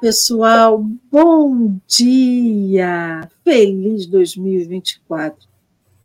[0.00, 3.26] Pessoal, bom dia!
[3.42, 5.48] Feliz 2024,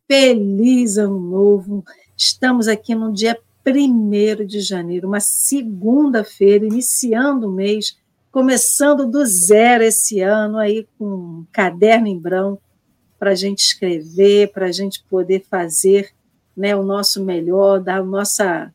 [0.08, 1.84] feliz ano novo.
[2.16, 3.38] Estamos aqui no dia
[3.68, 7.98] 1 de janeiro, uma segunda-feira, iniciando o mês,
[8.32, 12.62] começando do zero esse ano, aí com um caderno em branco
[13.20, 16.12] para a gente escrever, para a gente poder fazer
[16.56, 18.74] né, o nosso melhor, dar nossa,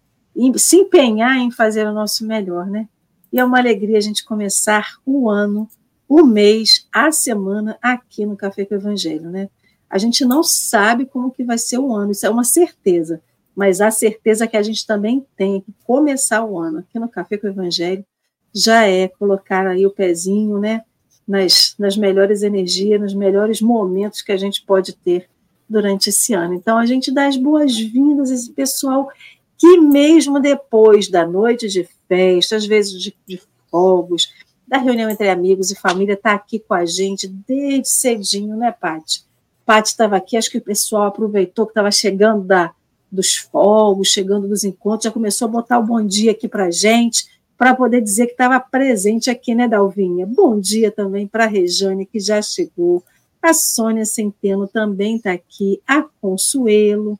[0.56, 2.86] se empenhar em fazer o nosso melhor, né?
[3.36, 5.68] E é uma alegria a gente começar o ano,
[6.08, 9.50] o mês, a semana aqui no Café com o Evangelho, né?
[9.90, 13.20] A gente não sabe como que vai ser o ano, isso é uma certeza,
[13.54, 17.36] mas a certeza que a gente também tem que começar o ano aqui no Café
[17.36, 18.06] com o Evangelho
[18.54, 20.82] já é colocar aí o pezinho, né?
[21.28, 25.28] Nas, nas melhores energias, nos melhores momentos que a gente pode ter
[25.68, 26.54] durante esse ano.
[26.54, 29.10] Então, a gente dá as boas-vindas a esse pessoal
[29.58, 33.40] que, mesmo depois da noite de festa, às vezes de, de
[33.70, 34.32] fogos,
[34.66, 39.24] da reunião entre amigos e família, está aqui com a gente desde cedinho, né, Paty?
[39.64, 42.72] Paty estava aqui, acho que o pessoal aproveitou que estava chegando da,
[43.10, 46.70] dos fogos, chegando dos encontros, já começou a botar o bom dia aqui para a
[46.70, 50.26] gente, para poder dizer que estava presente aqui, né, Dalvinha?
[50.26, 53.02] Bom dia também para a Rejane, que já chegou.
[53.40, 57.18] A Sônia Centeno também está aqui, a Consuelo,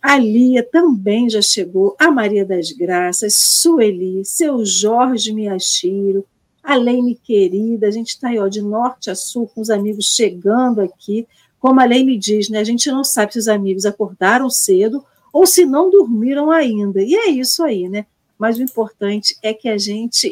[0.00, 6.24] a Lia também já chegou, a Maria das Graças, Sueli, seu Jorge Miachiro,
[6.62, 10.14] a Leime querida, a gente está aí ó, de norte a sul com os amigos
[10.14, 11.26] chegando aqui.
[11.58, 15.46] Como a Leime diz, né, a gente não sabe se os amigos acordaram cedo ou
[15.46, 17.02] se não dormiram ainda.
[17.02, 18.06] E é isso aí, né?
[18.38, 20.30] Mas o importante é que a gente,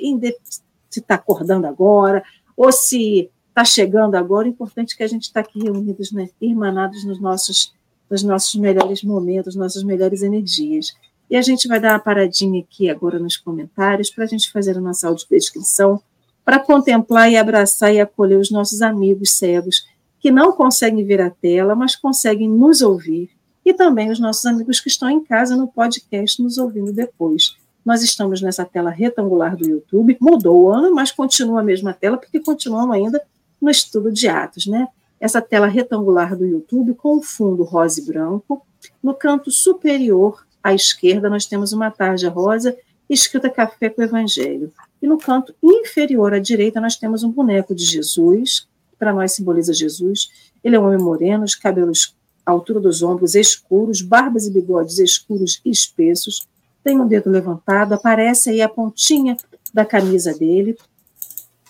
[0.90, 2.22] se está acordando agora
[2.56, 6.28] ou se está chegando agora, o importante é que a gente está aqui reunidos, né,
[6.40, 7.74] irmanados nos nossos
[8.10, 10.94] nos nossos melhores momentos, nossas melhores energias.
[11.28, 14.76] E a gente vai dar uma paradinha aqui agora nos comentários para a gente fazer
[14.76, 16.00] a nossa audiodescrição,
[16.44, 19.84] para contemplar e abraçar e acolher os nossos amigos cegos
[20.20, 23.30] que não conseguem ver a tela, mas conseguem nos ouvir,
[23.64, 27.56] e também os nossos amigos que estão em casa no podcast nos ouvindo depois.
[27.84, 32.16] Nós estamos nessa tela retangular do YouTube, mudou o ano, mas continua a mesma tela,
[32.16, 33.22] porque continuamos ainda
[33.60, 34.88] no estudo de Atos, né?
[35.20, 38.64] Essa tela retangular do YouTube com o fundo rosa e branco.
[39.02, 42.76] No canto superior à esquerda, nós temos uma tarja rosa
[43.08, 44.72] escrita Café com o Evangelho.
[45.00, 49.32] E no canto inferior à direita, nós temos um boneco de Jesus, que para nós
[49.32, 50.30] simboliza Jesus.
[50.62, 54.98] Ele é um homem moreno, os cabelos à altura dos ombros escuros, barbas e bigodes
[54.98, 56.46] escuros e espessos,
[56.86, 59.36] tem um dedo levantado, aparece aí a pontinha
[59.74, 60.78] da camisa dele,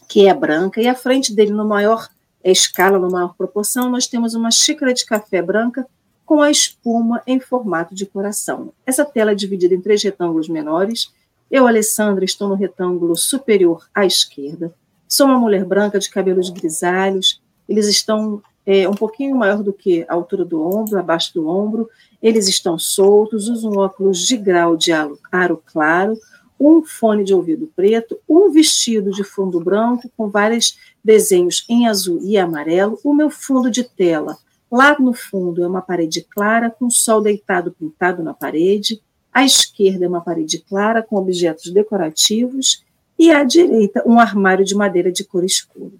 [0.06, 2.06] que é branca, e a frente dele, no maior
[2.50, 5.86] escala no maior proporção, nós temos uma xícara de café branca
[6.24, 8.72] com a espuma em formato de coração.
[8.84, 11.12] Essa tela é dividida em três retângulos menores.
[11.50, 14.74] Eu, Alessandra, estou no retângulo superior à esquerda.
[15.08, 17.40] Sou uma mulher branca de cabelos grisalhos.
[17.68, 21.88] Eles estão é, um pouquinho maior do que a altura do ombro, abaixo do ombro.
[22.20, 26.18] Eles estão soltos, usam óculos de grau de aro claro,
[26.58, 32.20] um fone de ouvido preto, um vestido de fundo branco com vários desenhos em azul
[32.22, 32.98] e amarelo.
[33.04, 34.38] O meu fundo de tela,
[34.70, 39.00] lá no fundo, é uma parede clara com sol deitado pintado na parede.
[39.32, 42.84] À esquerda é uma parede clara com objetos decorativos
[43.18, 45.92] e à direita um armário de madeira de cor escura.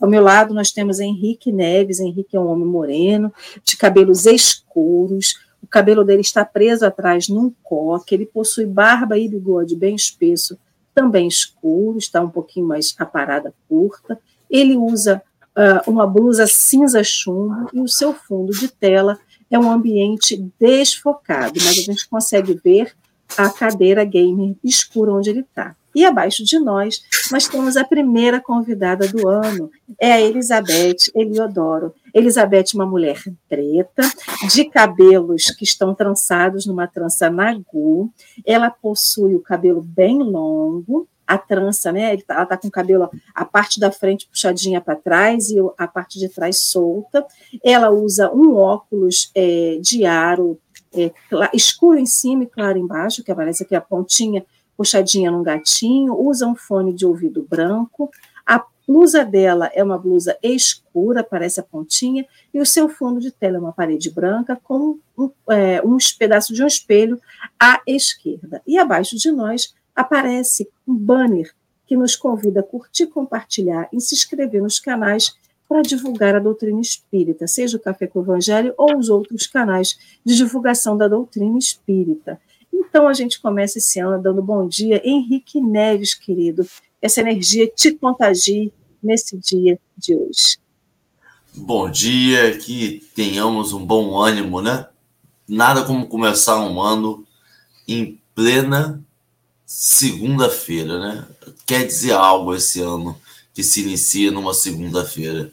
[0.00, 2.00] Ao meu lado nós temos Henrique Neves.
[2.00, 3.32] Henrique é um homem moreno,
[3.64, 9.26] de cabelos escuros, o cabelo dele está preso atrás num coque, ele possui barba e
[9.26, 10.58] bigode bem espesso,
[10.94, 14.18] também escuro, está um pouquinho mais aparada, curta.
[14.48, 15.22] Ele usa
[15.56, 19.18] uh, uma blusa cinza chumbo e o seu fundo de tela
[19.50, 22.94] é um ambiente desfocado, mas a gente consegue ver
[23.36, 25.74] a cadeira gamer escura onde ele está.
[25.94, 31.94] E abaixo de nós, nós temos a primeira convidada do ano, é a Elizabeth Eliodoro.
[32.12, 34.02] Elizabeth, uma mulher preta,
[34.52, 38.10] de cabelos que estão trançados numa trança nagu.
[38.44, 42.16] Ela possui o cabelo bem longo, a trança, né?
[42.18, 45.86] Tá, ela está com o cabelo, a parte da frente puxadinha para trás e a
[45.86, 47.24] parte de trás solta.
[47.62, 50.58] Ela usa um óculos é, de aro
[50.94, 51.10] é,
[51.52, 54.44] escuro em cima e claro embaixo, que aparece aqui a pontinha
[54.76, 58.10] puxadinha num gatinho, usa um fone de ouvido branco,
[58.46, 63.30] a blusa dela é uma blusa escura, parece a pontinha, e o seu fundo de
[63.30, 67.20] tela é uma parede branca com um, é, um pedaço de um espelho
[67.58, 68.62] à esquerda.
[68.66, 71.54] E abaixo de nós aparece um banner
[71.86, 75.34] que nos convida a curtir, compartilhar e se inscrever nos canais
[75.68, 79.98] para divulgar a doutrina espírita, seja o Café com o Evangelho ou os outros canais
[80.24, 82.40] de divulgação da doutrina espírita.
[82.74, 85.00] Então, a gente começa esse ano dando bom dia.
[85.04, 86.66] Henrique Neves, querido,
[87.00, 88.72] essa energia te contagie
[89.02, 90.58] nesse dia de hoje.
[91.54, 94.88] Bom dia, que tenhamos um bom ânimo, né?
[95.46, 97.24] Nada como começar um ano
[97.86, 99.00] em plena
[99.64, 101.28] segunda-feira, né?
[101.64, 103.16] Quer dizer algo esse ano
[103.52, 105.52] que se inicia numa segunda-feira.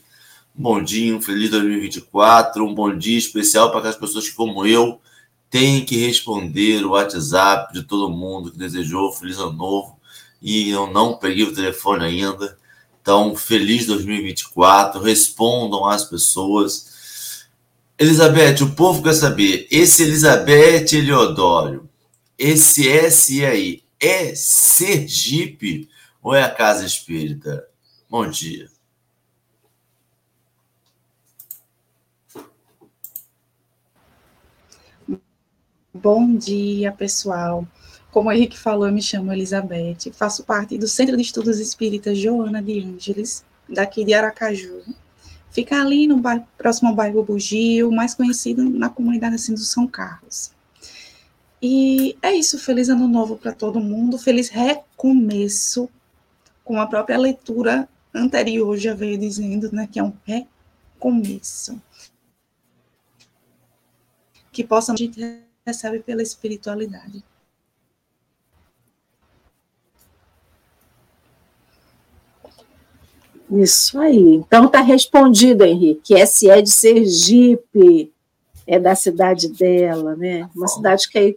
[0.56, 5.00] Bom dia, um feliz 2024, um bom dia especial para aquelas pessoas como eu,
[5.52, 10.00] têm que responder o WhatsApp de todo mundo que desejou feliz ano novo
[10.42, 12.58] e eu não peguei o telefone ainda.
[13.02, 17.46] Então, feliz 2024, respondam às pessoas.
[18.00, 21.90] Elizabeth, o povo quer saber, esse Elizabeth Eliodoro,
[22.38, 25.90] esse S aí, é Sergipe
[26.24, 27.68] ou é a Casa Espírita?
[28.10, 28.71] Bom dia.
[35.94, 37.68] Bom dia, pessoal.
[38.12, 42.18] Como o Henrique falou, eu me chamo Elizabeth, faço parte do Centro de Estudos Espíritas
[42.18, 44.86] Joana de Ângeles, daqui de Aracaju.
[45.50, 49.86] Fica ali no bairro, próximo ao bairro Bugio, mais conhecido na comunidade assim do São
[49.86, 50.54] Carlos.
[51.62, 55.90] E é isso, feliz ano novo para todo mundo, feliz recomeço,
[56.64, 61.82] com a própria leitura anterior já veio dizendo, né, que é um recomeço.
[64.54, 65.20] Que possa a gente
[65.66, 67.24] recebe pela espiritualidade.
[73.52, 74.36] Isso aí.
[74.36, 76.14] Então está respondido, Henrique.
[76.14, 78.14] Esse é de Sergipe,
[78.66, 80.50] é da cidade dela, né?
[80.56, 81.36] Uma cidade que é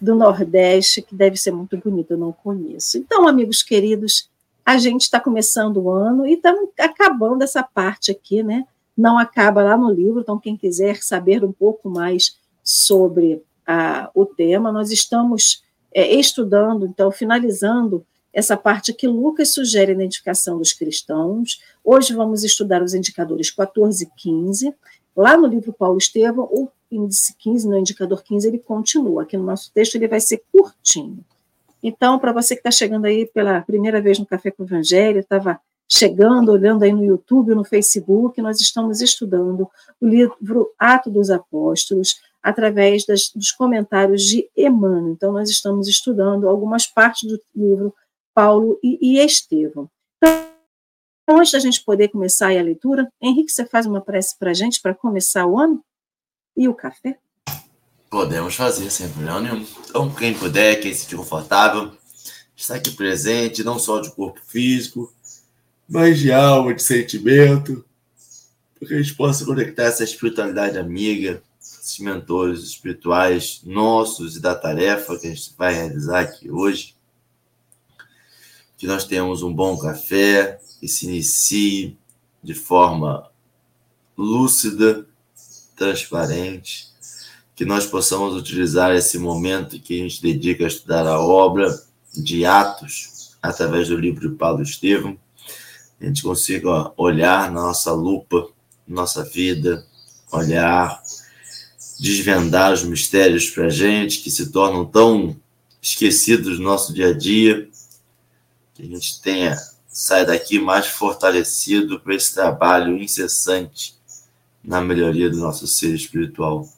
[0.00, 2.98] do Nordeste, que deve ser muito bonita, eu não conheço.
[2.98, 4.28] Então, amigos queridos,
[4.64, 8.66] a gente está começando o ano e estamos acabando essa parte aqui, né?
[8.96, 12.36] Não acaba lá no livro, então quem quiser saber um pouco mais
[12.66, 13.40] sobre
[14.12, 15.62] o tema, nós estamos
[15.94, 21.62] é, estudando, então, finalizando essa parte que Lucas sugere a identificação dos cristãos.
[21.84, 24.74] Hoje vamos estudar os indicadores 14 e 15.
[25.16, 29.22] Lá no livro Paulo Estevam, o índice 15, no indicador 15, ele continua.
[29.22, 31.24] Aqui no nosso texto ele vai ser curtinho.
[31.82, 35.20] Então, para você que está chegando aí pela primeira vez no Café com o Evangelho,
[35.20, 39.68] estava chegando, olhando aí no YouTube, no Facebook, nós estamos estudando
[40.00, 45.10] o livro Ato dos Apóstolos, através das, dos comentários de Emmanuel.
[45.10, 47.92] Então, nós estamos estudando algumas partes do livro
[48.32, 49.90] Paulo e, e Estevão.
[50.22, 54.54] Então, antes da gente poder começar a leitura, Henrique, você faz uma prece para a
[54.54, 55.84] gente para começar o ano?
[56.56, 57.18] E o café?
[58.08, 59.66] Podemos fazer, sem problema nenhum.
[59.84, 61.90] Então, quem puder, quem se sentir confortável,
[62.54, 65.12] está aqui presente, não só de corpo físico,
[65.88, 67.84] mas de alma, de sentimento,
[68.78, 71.42] para que a gente possa conectar essa espiritualidade amiga,
[71.86, 76.96] esses mentores espirituais nossos e da tarefa que a gente vai realizar aqui hoje.
[78.76, 81.96] Que nós tenhamos um bom café, que se inicie
[82.42, 83.30] de forma
[84.18, 85.06] lúcida,
[85.76, 86.88] transparente,
[87.54, 91.68] que nós possamos utilizar esse momento que a gente dedica a estudar a obra
[92.12, 95.16] de Atos, através do livro de Paulo Estevam,
[96.00, 98.48] a gente consiga olhar na nossa lupa,
[98.86, 99.86] nossa vida,
[100.30, 101.00] olhar,
[101.98, 105.36] desvendar os mistérios para a gente que se tornam tão
[105.80, 107.68] esquecidos no nosso dia a dia
[108.74, 109.56] que a gente tenha
[109.88, 113.96] sai daqui mais fortalecido para esse trabalho incessante
[114.62, 116.68] na melhoria do nosso ser espiritual.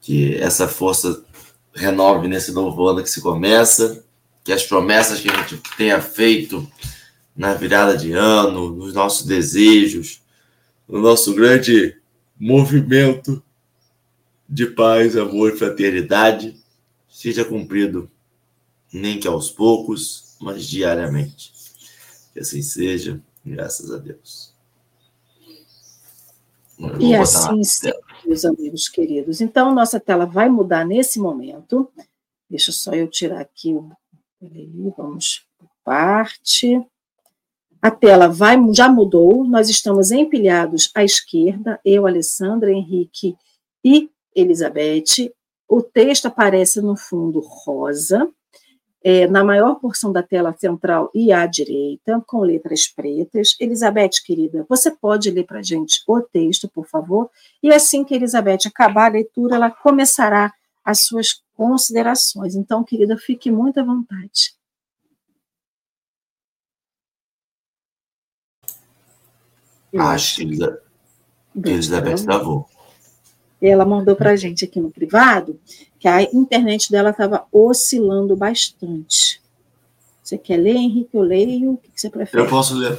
[0.00, 1.24] Que essa força
[1.74, 4.04] renove nesse novo ano que se começa,
[4.44, 6.64] que as promessas que a gente tenha feito
[7.34, 10.22] na virada de ano, nos nossos desejos,
[10.88, 11.96] no nosso grande
[12.38, 13.42] movimento
[14.48, 16.56] de paz, amor e fraternidade,
[17.08, 18.10] seja cumprido,
[18.92, 21.52] nem que aos poucos, mas diariamente.
[22.32, 24.54] Que assim seja, graças a Deus.
[26.98, 29.40] E assim seja, meus amigos queridos.
[29.40, 31.90] Então, nossa tela vai mudar nesse momento.
[32.48, 33.90] Deixa só eu tirar aqui o.
[34.96, 35.44] Vamos
[35.84, 36.80] parte.
[37.82, 43.36] A tela vai, já mudou, nós estamos empilhados à esquerda, eu, Alessandra, Henrique
[43.84, 45.32] e Elizabeth.
[45.68, 48.28] O texto aparece no fundo rosa,
[49.02, 53.54] é, na maior porção da tela central e à direita, com letras pretas.
[53.60, 57.30] Elizabeth, querida, você pode ler para a gente o texto, por favor?
[57.62, 60.52] E assim que Elizabeth acabar a leitura, ela começará
[60.84, 62.54] as suas considerações.
[62.54, 64.56] Então, querida, fique muito à vontade.
[69.96, 70.82] Acho que Elizabeth,
[71.64, 72.68] Elizabeth travou.
[73.60, 75.58] Ela mandou para a gente aqui no privado
[75.98, 79.42] que a internet dela estava oscilando bastante.
[80.22, 81.10] Você quer ler, Henrique?
[81.12, 81.72] Eu leio?
[81.72, 82.42] O que você prefere?
[82.42, 82.98] Eu posso ler.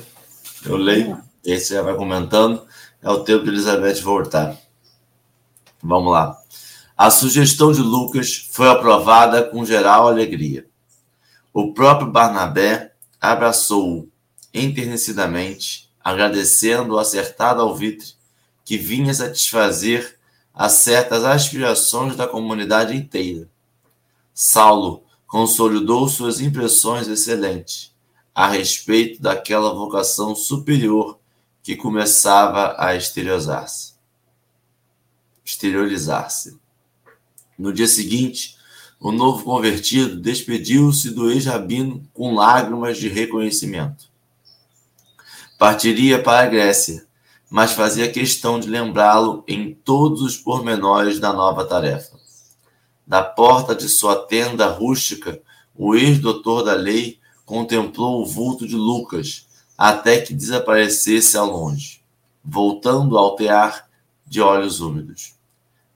[0.65, 1.17] Eu leio.
[1.45, 2.65] E aí você vai comentando.
[3.01, 4.57] É o tempo de Elizabeth voltar.
[5.81, 6.37] Vamos lá.
[6.97, 10.65] A sugestão de Lucas foi aprovada com geral alegria.
[11.53, 14.09] O próprio Barnabé abraçou-o
[14.53, 18.13] enternecidamente, agradecendo o acertado alvitre
[18.65, 20.18] que vinha satisfazer
[20.53, 23.49] a certas aspirações da comunidade inteira.
[24.33, 27.93] Saulo consolidou suas impressões excelentes
[28.33, 31.19] a respeito daquela vocação superior
[31.61, 33.93] que começava a exteriorizar-se.
[35.43, 36.57] Exteriorizar-se.
[37.57, 38.57] No dia seguinte,
[38.99, 44.09] o novo convertido despediu-se do ex-rabino com lágrimas de reconhecimento.
[45.57, 47.05] Partiria para a Grécia,
[47.49, 52.17] mas fazia questão de lembrá-lo em todos os pormenores da nova tarefa.
[53.07, 55.41] Da porta de sua tenda rústica,
[55.75, 62.01] o ex-doutor da lei contemplou o vulto de Lucas até que desaparecesse ao longe,
[62.45, 63.89] voltando ao tear
[64.27, 65.33] de olhos úmidos.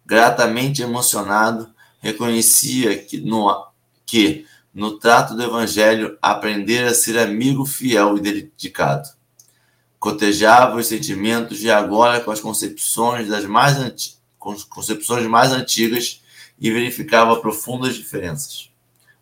[0.04, 1.70] Gratamente emocionado,
[2.00, 3.68] reconhecia que no,
[4.06, 9.10] que, no trato do Evangelho, aprendera a ser amigo fiel e dedicado.
[10.04, 16.22] Cotejava os sentimentos de agora com as concepções das mais concepções mais antigas
[16.60, 18.70] e verificava profundas diferenças.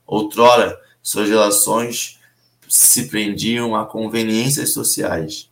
[0.08, 2.20] Outrora, suas relações
[2.68, 5.52] se prendiam a conveniências sociais.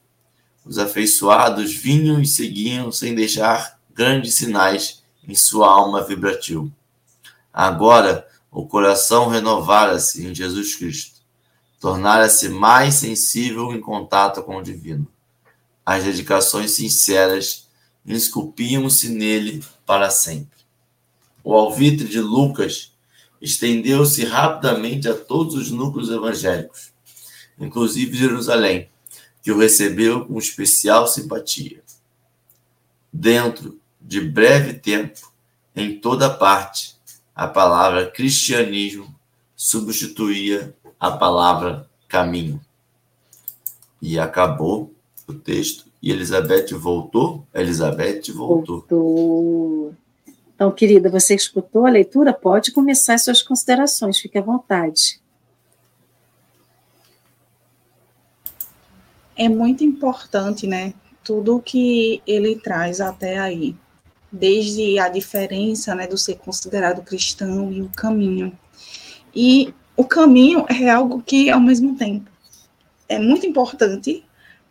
[0.65, 6.71] Os afeiçoados vinham e seguiam sem deixar grandes sinais em sua alma vibratil.
[7.53, 11.19] Agora, o coração renovara-se em Jesus Cristo,
[11.79, 15.07] tornara-se mais sensível em contato com o divino.
[15.91, 17.67] As dedicações sinceras
[18.05, 20.59] esculpiam-se nele para sempre.
[21.43, 22.93] O alvitre de Lucas
[23.41, 26.93] estendeu-se rapidamente a todos os núcleos evangélicos,
[27.59, 28.87] inclusive Jerusalém,
[29.41, 31.81] que o recebeu com especial simpatia.
[33.11, 35.33] Dentro de breve tempo,
[35.75, 36.97] em toda parte,
[37.33, 39.19] a palavra cristianismo
[39.55, 42.63] substituía a palavra caminho.
[43.99, 44.93] E acabou
[45.31, 45.85] o texto.
[46.01, 47.45] E Elizabeth voltou?
[47.53, 48.79] Elizabeth voltou.
[48.79, 49.95] voltou.
[50.55, 52.33] Então, querida, você escutou a leitura?
[52.33, 55.21] Pode começar as suas considerações, fique à vontade.
[59.37, 60.93] É muito importante, né?
[61.23, 63.73] Tudo que ele traz até aí,
[64.29, 68.51] desde a diferença, né, do ser considerado cristão e o caminho.
[69.33, 72.29] E o caminho é algo que, ao mesmo tempo,
[73.07, 74.25] é muito importante,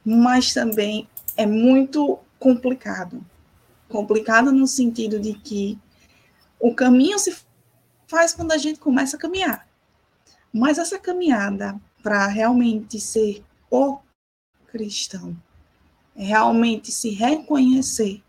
[0.05, 3.25] mas também é muito complicado
[3.89, 5.79] complicado no sentido de que
[6.61, 7.35] o caminho se
[8.07, 9.67] faz quando a gente começa a caminhar.
[10.53, 13.99] Mas essa caminhada para realmente ser o
[14.67, 15.37] cristão,
[16.15, 18.23] realmente se reconhecer,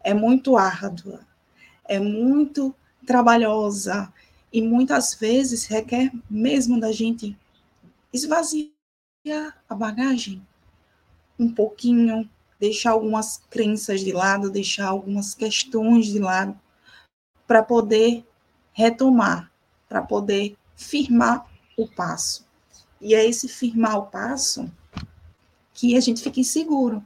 [0.00, 1.20] é muito árdua,
[1.84, 2.74] é muito
[3.06, 4.12] trabalhosa
[4.52, 7.36] e muitas vezes requer mesmo da gente
[8.12, 8.72] esvaziar
[9.68, 10.44] a bagagem
[11.42, 16.58] um pouquinho, deixar algumas crenças de lado, deixar algumas questões de lado,
[17.46, 18.24] para poder
[18.72, 19.50] retomar,
[19.88, 21.46] para poder firmar
[21.76, 22.46] o passo.
[23.00, 24.70] E é esse firmar o passo
[25.74, 27.04] que a gente fica inseguro.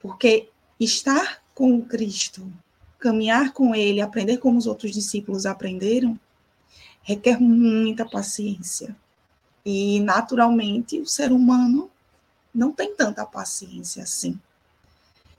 [0.00, 2.52] Porque estar com Cristo,
[2.98, 6.18] caminhar com Ele, aprender como os outros discípulos aprenderam,
[7.02, 8.96] requer muita paciência.
[9.64, 11.90] E, naturalmente, o ser humano
[12.56, 14.40] não tem tanta paciência assim.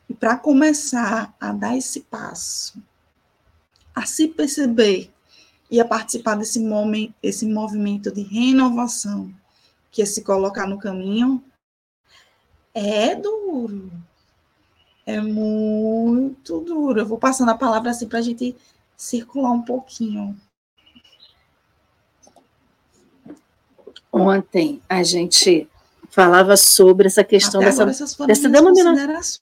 [0.07, 2.81] E para começar a dar esse passo,
[3.93, 5.11] a se perceber
[5.69, 9.33] e a participar desse, momento, esse movimento de renovação,
[9.91, 11.43] que é se colocar no caminho,
[12.73, 13.91] é duro.
[15.05, 16.99] É muito duro.
[16.99, 18.55] Eu vou passando a palavra assim para a gente
[18.95, 20.39] circular um pouquinho.
[24.11, 25.67] Ontem a gente
[26.17, 29.39] falava sobre essa questão Até dessa, dessa denominação.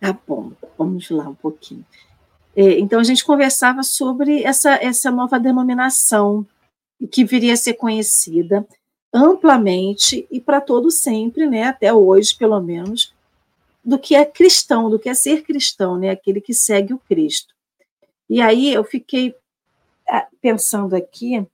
[0.00, 1.84] Tá bom, vamos lá um pouquinho.
[2.54, 6.46] É, então, a gente conversava sobre essa, essa nova denominação
[7.10, 8.64] que viria a ser conhecida
[9.12, 13.12] amplamente e para todo sempre, né, até hoje, pelo menos,
[13.84, 17.52] do que é cristão, do que é ser cristão, né, aquele que segue o Cristo.
[18.30, 19.34] E aí eu fiquei
[20.08, 21.44] ah, pensando aqui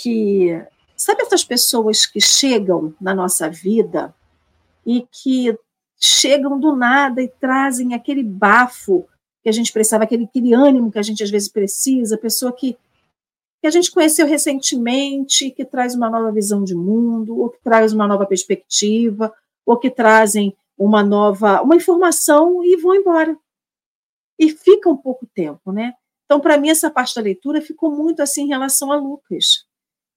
[0.00, 0.64] que
[0.96, 4.14] sabe essas pessoas que chegam na nossa vida
[4.86, 5.56] e que
[6.00, 9.06] chegam do nada e trazem aquele bafo
[9.42, 12.76] que a gente precisava, aquele, aquele ânimo que a gente às vezes precisa, pessoa que
[13.60, 17.92] que a gente conheceu recentemente, que traz uma nova visão de mundo, ou que traz
[17.92, 19.34] uma nova perspectiva,
[19.66, 23.36] ou que trazem uma nova, uma informação e vão embora.
[24.38, 25.92] E fica um pouco tempo, né?
[26.24, 29.66] Então, para mim, essa parte da leitura ficou muito assim em relação a Lucas,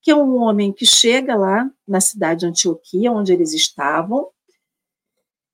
[0.02, 4.30] que é um homem que chega lá na cidade de Antioquia, onde eles estavam,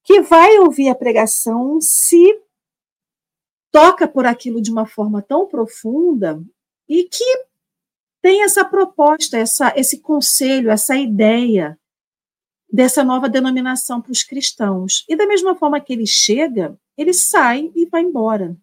[0.04, 2.42] que vai ouvir a pregação, se
[3.72, 6.42] toca por aquilo de uma forma tão profunda
[6.88, 7.46] e que
[8.22, 11.78] tem essa proposta, essa, esse conselho, essa ideia
[12.72, 15.06] dessa nova denominação para os cristãos.
[15.08, 18.58] E da mesma forma que ele chega, ele sai e vai embora.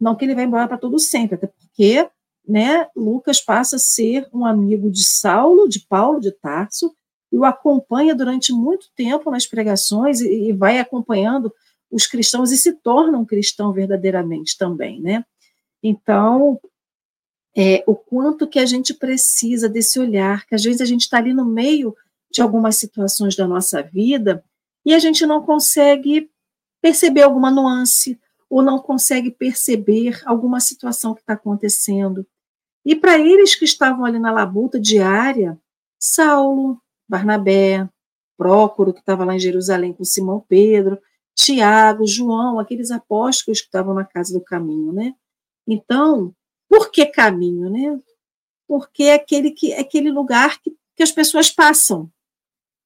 [0.00, 2.08] Não que ele vai embora para todo sempre, até porque
[2.48, 6.94] né, Lucas passa a ser um amigo de Saulo, de Paulo de Tarso,
[7.30, 11.52] e o acompanha durante muito tempo nas pregações e, e vai acompanhando
[11.90, 15.24] os cristãos e se torna um cristão verdadeiramente também, né?
[15.82, 16.58] Então,
[17.56, 21.18] é, o quanto que a gente precisa desse olhar, que às vezes a gente está
[21.18, 21.94] ali no meio
[22.30, 24.42] de algumas situações da nossa vida
[24.84, 26.30] e a gente não consegue
[26.80, 32.26] perceber alguma nuance ou não consegue perceber alguma situação que está acontecendo.
[32.88, 35.60] E para eles que estavam ali na labuta diária,
[35.98, 37.86] Saulo, Barnabé,
[38.34, 40.98] Prócoro, que estava lá em Jerusalém com Simão Pedro,
[41.34, 45.14] Tiago, João, aqueles apóstolos que estavam na casa do caminho, né?
[45.66, 46.34] Então,
[46.66, 48.00] por que caminho, né?
[48.66, 52.10] Porque é aquele, que, é aquele lugar que, que as pessoas passam.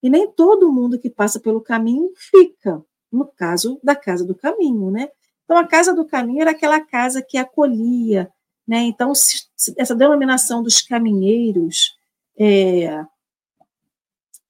[0.03, 4.91] E nem todo mundo que passa pelo caminho fica, no caso da casa do caminho,
[4.91, 5.11] né?
[5.45, 8.29] Então, a casa do caminho era aquela casa que acolhia,
[8.67, 8.83] né?
[8.83, 11.97] Então, se, se, essa denominação dos caminheiros,
[12.39, 13.05] é,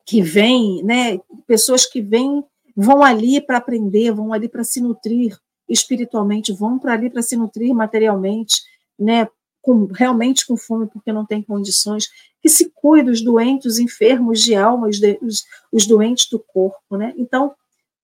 [0.04, 1.18] que vem, né?
[1.46, 2.44] Pessoas que vêm,
[2.76, 7.36] vão ali para aprender, vão ali para se nutrir espiritualmente, vão para ali para se
[7.36, 8.62] nutrir materialmente,
[8.98, 9.28] né?
[9.60, 12.08] Com, realmente com fome, porque não tem condições,
[12.42, 16.38] que se cuida os doentes, os enfermos de alma, os, de, os, os doentes do
[16.38, 17.14] corpo, né?
[17.16, 17.54] Então,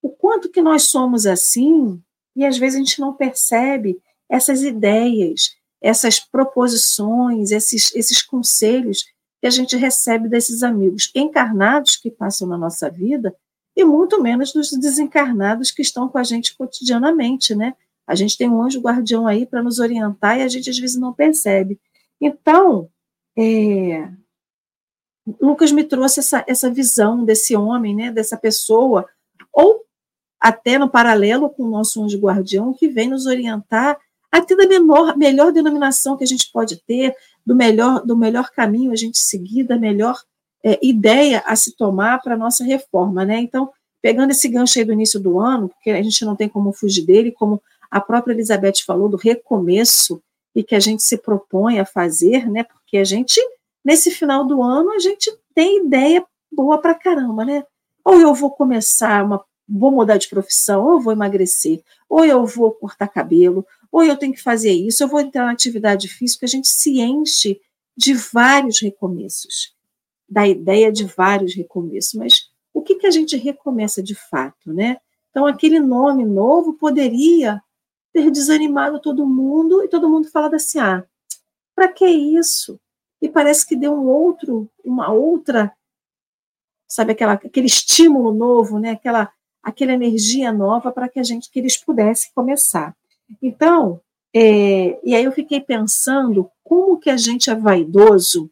[0.01, 2.01] o quanto que nós somos assim,
[2.37, 9.05] e às vezes a gente não percebe essas ideias, essas proposições, esses, esses conselhos
[9.41, 13.35] que a gente recebe desses amigos encarnados que passam na nossa vida
[13.77, 17.75] e muito menos dos desencarnados que estão com a gente cotidianamente, né?
[18.07, 20.97] A gente tem um anjo guardião aí para nos orientar e a gente às vezes
[20.97, 21.79] não percebe.
[22.21, 22.91] Então,
[23.37, 24.11] é,
[25.41, 29.07] Lucas me trouxe essa, essa visão desse homem, né, dessa pessoa,
[29.53, 29.85] ou
[30.41, 33.99] até no paralelo com o nosso anjo guardião, que vem nos orientar
[34.31, 37.15] a ter da menor, melhor denominação que a gente pode ter,
[37.45, 40.23] do melhor, do melhor caminho a gente seguir, da melhor
[40.63, 43.25] é, ideia a se tomar para a nossa reforma.
[43.25, 43.41] Né?
[43.41, 43.71] Então,
[44.03, 47.05] pegando esse gancho aí do início do ano, porque a gente não tem como fugir
[47.05, 50.21] dele, como a própria Elizabeth falou, do recomeço
[50.55, 52.65] e que a gente se propõe a fazer, né?
[52.65, 53.41] porque a gente
[53.85, 57.65] nesse final do ano a gente tem ideia boa para caramba, né?
[58.05, 62.45] Ou eu vou começar uma, vou mudar de profissão, ou eu vou emagrecer, ou eu
[62.47, 66.47] vou cortar cabelo, ou eu tenho que fazer isso, eu vou entrar na atividade física,
[66.47, 67.61] a gente se enche
[67.97, 69.75] de vários recomeços,
[70.29, 74.99] da ideia de vários recomeços, mas o que, que a gente recomeça de fato, né?
[75.31, 77.63] Então, aquele nome novo poderia
[78.13, 81.05] ter desanimado todo mundo e todo mundo falado assim: ah,
[81.75, 82.79] para que isso?
[83.21, 85.73] e parece que deu um outro, uma outra,
[86.87, 88.93] sabe, aquela, aquele estímulo novo, né?
[88.93, 92.97] aquela, aquela energia nova para que a gente, que eles pudessem começar.
[93.43, 94.01] Então,
[94.35, 98.51] é, e aí eu fiquei pensando como que a gente é vaidoso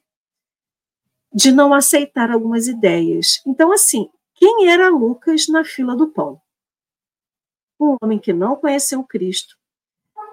[1.32, 3.42] de não aceitar algumas ideias.
[3.46, 6.40] Então, assim, quem era Lucas na fila do pão?
[7.78, 9.56] Um homem que não conheceu Cristo,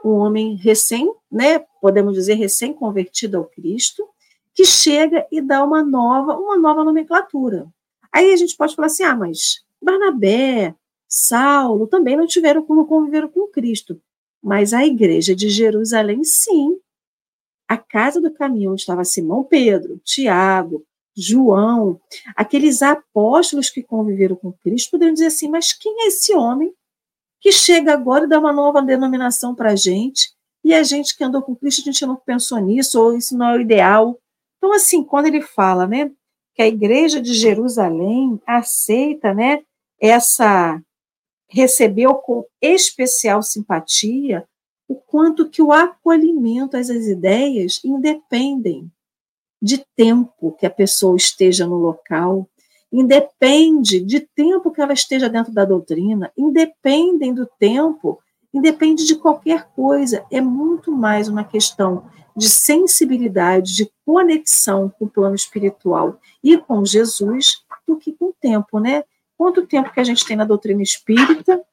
[0.04, 4.08] um homem recém, né, podemos dizer recém-convertido ao Cristo,
[4.54, 7.68] que chega e dá uma nova, uma nova nomenclatura.
[8.12, 10.76] Aí a gente pode falar assim: ah, mas Barnabé,
[11.08, 14.00] Saulo também não tiveram como conviver com Cristo.
[14.44, 16.78] Mas a igreja de Jerusalém, sim.
[17.68, 22.02] A casa do caminho onde estava Simão Pedro, Tiago, João,
[22.36, 26.74] aqueles apóstolos que conviveram com Cristo, poderiam dizer assim: mas quem é esse homem
[27.40, 30.34] que chega agora e dá uma nova denominação para a gente?
[30.64, 33.50] E a gente que andou com Cristo, a gente não pensou nisso, ou isso não
[33.50, 34.18] é o ideal.
[34.58, 36.10] Então, assim, quando ele fala, né,
[36.56, 39.62] que a igreja de Jerusalém aceita, né,
[40.00, 40.82] essa
[41.54, 44.44] recebeu com especial simpatia
[44.88, 48.92] o quanto que o acolhimento às ideias independem
[49.62, 52.50] de tempo que a pessoa esteja no local,
[52.92, 58.20] independe de tempo que ela esteja dentro da doutrina, independem do tempo
[58.54, 65.10] independe de qualquer coisa, é muito mais uma questão de sensibilidade, de conexão com o
[65.10, 69.04] plano espiritual e com Jesus do que com o tempo, né?
[69.38, 71.64] Quanto tempo que a gente tem na doutrina espírita,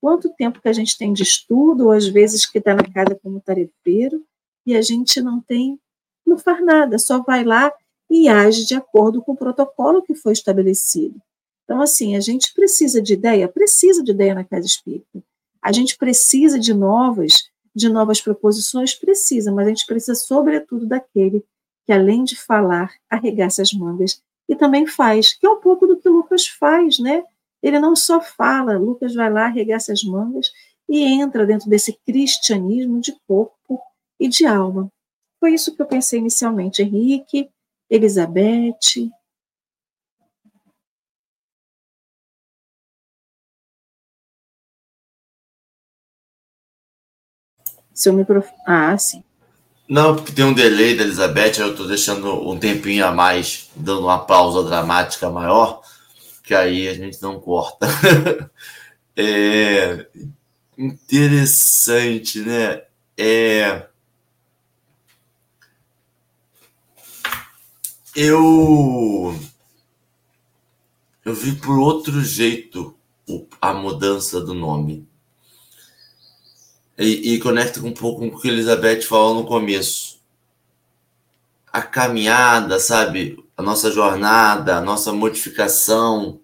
[0.00, 3.18] quanto tempo que a gente tem de estudo, ou às vezes que está na casa
[3.22, 4.24] como tarefeiro,
[4.66, 5.78] e a gente não tem,
[6.26, 7.72] não faz nada, só vai lá
[8.10, 11.20] e age de acordo com o protocolo que foi estabelecido.
[11.64, 13.48] Então, assim, a gente precisa de ideia?
[13.48, 15.22] Precisa de ideia na casa espírita.
[15.62, 17.32] A gente precisa de novas,
[17.74, 18.94] de novas proposições?
[18.94, 21.44] Precisa, mas a gente precisa, sobretudo, daquele
[21.86, 24.20] que, além de falar, arregaça as mangas
[24.52, 27.24] e também faz, que é um pouco do que Lucas faz, né?
[27.62, 30.48] Ele não só fala, Lucas vai lá, arregaça as mangas
[30.86, 33.80] e entra dentro desse cristianismo de corpo
[34.20, 34.92] e de alma.
[35.40, 36.82] Foi isso que eu pensei inicialmente.
[36.82, 37.48] Henrique,
[37.88, 39.10] Elizabeth.
[47.94, 48.60] Seu microfone.
[48.66, 49.24] Ah, sim.
[49.88, 54.02] Não, porque tem um delay da Elizabeth, eu estou deixando um tempinho a mais, dando
[54.02, 55.82] uma pausa dramática maior,
[56.42, 57.86] que aí a gente não corta.
[59.16, 60.06] é
[60.78, 62.82] interessante, né?
[63.16, 63.86] É,
[68.14, 69.38] eu
[71.24, 72.96] eu vi por outro jeito
[73.60, 75.08] a mudança do nome.
[76.98, 80.20] E, e conecta um pouco com o que a Elizabeth falou no começo.
[81.72, 83.42] A caminhada, sabe?
[83.56, 86.40] A nossa jornada, a nossa modificação,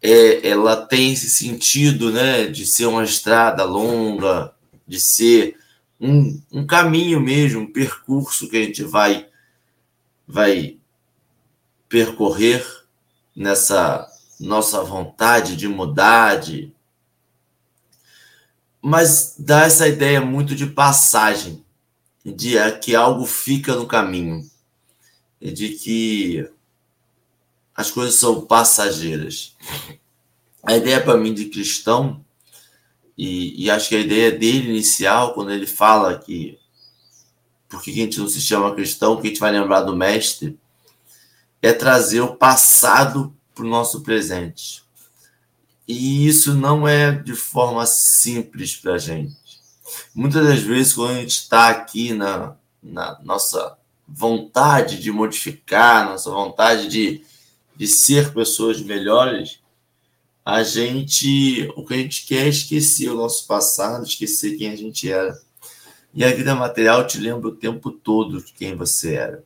[0.00, 2.46] é, ela tem esse sentido, né?
[2.46, 4.52] De ser uma estrada longa,
[4.86, 5.56] de ser
[6.00, 9.28] um, um caminho mesmo, um percurso que a gente vai
[10.26, 10.78] vai
[11.88, 12.64] percorrer
[13.36, 14.08] nessa
[14.40, 16.72] nossa vontade de mudar, de...
[18.82, 21.64] mas dá essa ideia muito de passagem,
[22.24, 24.44] de que algo fica no caminho,
[25.40, 26.50] de que
[27.74, 29.56] as coisas são passageiras.
[30.64, 32.24] A ideia para mim de cristão,
[33.16, 36.58] e, e, acho que a ideia dele inicial, quando ele fala que
[37.68, 40.58] por que a gente não se chama cristão, que a gente vai lembrar do mestre,
[41.60, 44.81] é trazer o passado para o nosso presente.
[45.86, 49.36] E isso não é de forma simples para a gente.
[50.14, 56.30] Muitas das vezes, quando a gente está aqui na, na nossa vontade de modificar, nossa
[56.30, 57.24] vontade de,
[57.76, 59.60] de ser pessoas melhores,
[60.44, 64.76] a gente, o que a gente quer é esquecer o nosso passado, esquecer quem a
[64.76, 65.38] gente era.
[66.14, 69.44] E a vida material te lembra o tempo todo de quem você era.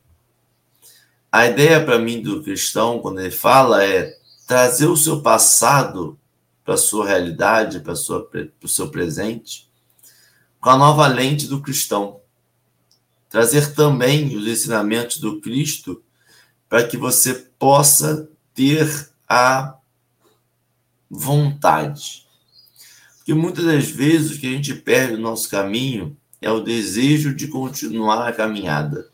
[1.30, 6.18] A ideia para mim do cristão, quando ele fala, é trazer o seu passado
[6.66, 9.70] para sua realidade, para o seu presente,
[10.60, 12.20] com a nova lente do cristão.
[13.30, 16.02] Trazer também os ensinamentos do Cristo
[16.68, 19.76] para que você possa ter a
[21.08, 22.26] vontade.
[23.18, 27.32] Porque muitas das vezes o que a gente perde no nosso caminho é o desejo
[27.32, 29.08] de continuar a caminhada.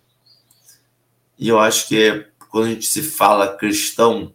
[1.38, 4.34] E eu acho que é quando a gente se fala cristão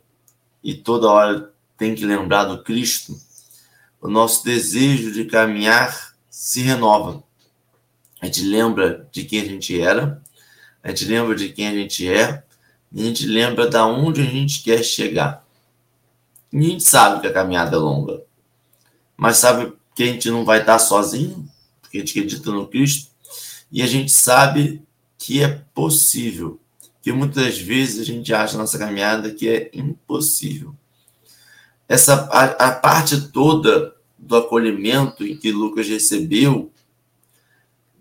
[0.64, 3.20] e toda hora tem que lembrar do Cristo,
[4.02, 7.24] o nosso desejo de caminhar se renova.
[8.20, 10.22] A gente lembra de quem a gente era,
[10.84, 12.44] a gente lembra de quem a gente é,
[12.92, 15.46] e a gente lembra da onde a gente quer chegar.
[16.52, 18.24] E a gente sabe que a caminhada é longa,
[19.16, 21.48] mas sabe que a gente não vai estar sozinho,
[21.82, 23.12] porque a gente acredita no Cristo,
[23.72, 24.82] e a gente sabe
[25.18, 26.60] que é possível,
[27.02, 30.76] que muitas vezes a gente acha na nossa caminhada que é impossível.
[31.88, 36.72] Essa a, a parte toda do acolhimento em que Lucas recebeu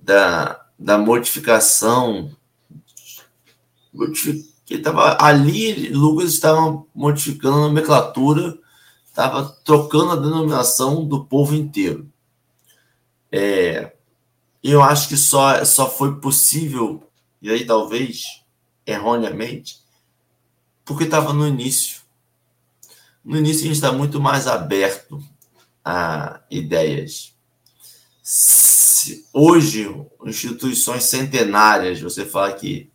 [0.00, 2.30] da, da modificação
[4.64, 8.58] que estava ali Lucas estava modificando a nomenclatura
[9.04, 12.10] estava trocando a denominação do povo inteiro
[13.30, 13.92] é,
[14.62, 17.08] eu acho que só, só foi possível,
[17.40, 18.42] e aí talvez
[18.86, 19.80] erroneamente,
[20.84, 22.00] porque estava no início.
[23.26, 25.20] No início a gente está muito mais aberto
[25.84, 27.34] a ideias.
[28.22, 29.92] Se hoje,
[30.24, 32.88] instituições centenárias, você fala que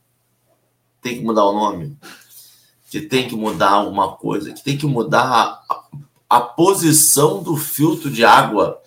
[1.02, 1.98] tem que mudar o nome,
[2.90, 5.86] que tem que mudar alguma coisa, que tem que mudar a,
[6.30, 8.82] a posição do filtro de água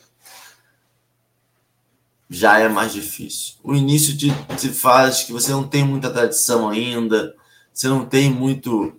[2.31, 3.57] já é mais difícil.
[3.63, 7.37] O início de, se faz que você não tem muita tradição ainda,
[7.71, 8.99] você não tem muito.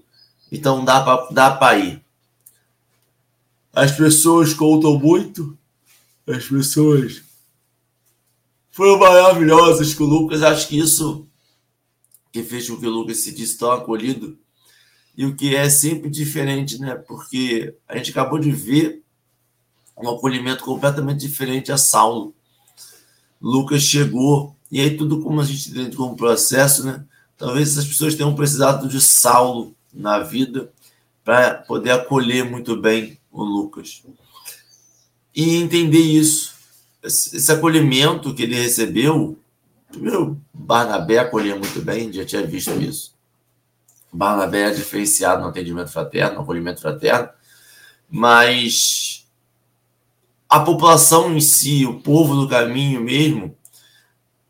[0.52, 2.05] Então dá para dá ir.
[3.76, 5.58] As pessoas contam muito,
[6.26, 7.22] As pessoas
[8.72, 10.42] foram maravilhosas com o Lucas.
[10.42, 11.28] Acho que isso
[12.32, 14.38] que fez com que o Lucas se disse tão acolhido
[15.18, 16.96] e o que é sempre diferente, né?
[16.96, 19.04] Porque a gente acabou de ver
[19.98, 22.34] um acolhimento completamente diferente a Saulo.
[23.42, 27.06] Lucas chegou, e aí tudo como a gente entende como processo, né?
[27.38, 30.72] Talvez essas pessoas tenham precisado de Saulo na vida
[31.24, 34.04] para poder acolher muito bem o Lucas.
[35.36, 36.54] E entender isso.
[37.04, 39.38] Esse acolhimento que ele recebeu,
[39.92, 43.14] primeiro, Barnabé acolhia muito bem, já tinha visto isso.
[44.12, 47.30] Barnabé é diferenciado no atendimento fraterno, no acolhimento fraterno,
[48.10, 49.28] mas
[50.50, 53.56] a população em si, o povo do caminho mesmo,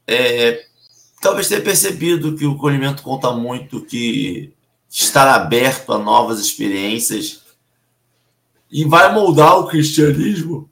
[0.08, 0.66] é,
[1.20, 4.54] talvez tenha percebido que o acolhimento conta muito, que
[4.90, 7.45] estar aberto a novas experiências
[8.76, 10.70] e vai moldar o cristianismo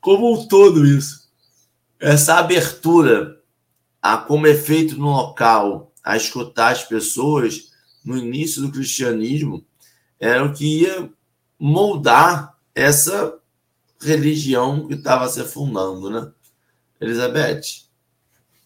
[0.00, 1.30] como um todo isso.
[2.00, 3.40] Essa abertura
[4.02, 7.70] a como é feito no local, a escutar as pessoas
[8.04, 9.64] no início do cristianismo,
[10.18, 11.08] era o que ia
[11.56, 13.38] moldar essa
[14.00, 16.32] religião que estava se fundando, né?
[17.00, 17.84] Elizabeth,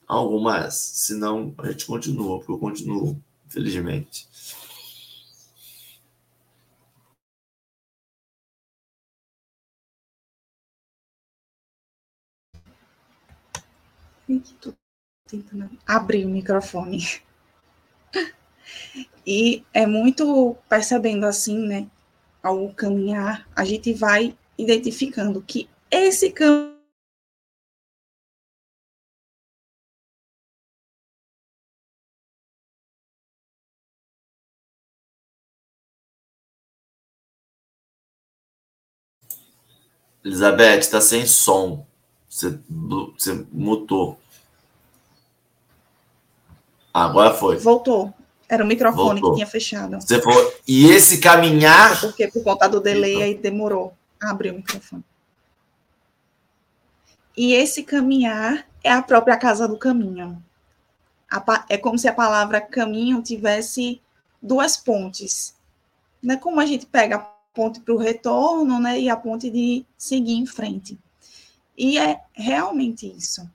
[0.09, 0.73] algo mais?
[0.77, 4.27] Senão a gente continua, porque eu continuo, infelizmente.
[14.29, 14.75] Estou
[15.29, 16.99] tentando abrir o microfone.
[19.25, 21.87] E é muito percebendo assim, né?
[22.43, 26.73] Ao caminhar, a gente vai identificando que esse caminho
[40.25, 41.85] Elizabeth, está sem som.
[42.33, 44.19] Você, você mutou.
[46.95, 47.59] Agora foi.
[47.59, 48.13] Voltou.
[48.49, 49.31] Era o microfone Voltou.
[49.33, 50.01] que tinha fechado.
[50.01, 50.57] Você foi.
[50.67, 52.01] E esse caminhar.
[52.01, 53.25] Porque por conta do delay então.
[53.25, 53.93] aí demorou.
[54.19, 55.05] Abriu o microfone.
[57.37, 60.43] E esse caminhar é a própria casa do caminho.
[61.69, 64.01] É como se a palavra caminho tivesse
[64.41, 65.55] duas pontes.
[66.23, 67.19] Não é como a gente pega a
[67.53, 68.99] ponte para o retorno, né?
[68.99, 70.99] E a ponte de seguir em frente.
[71.77, 73.49] E é realmente isso.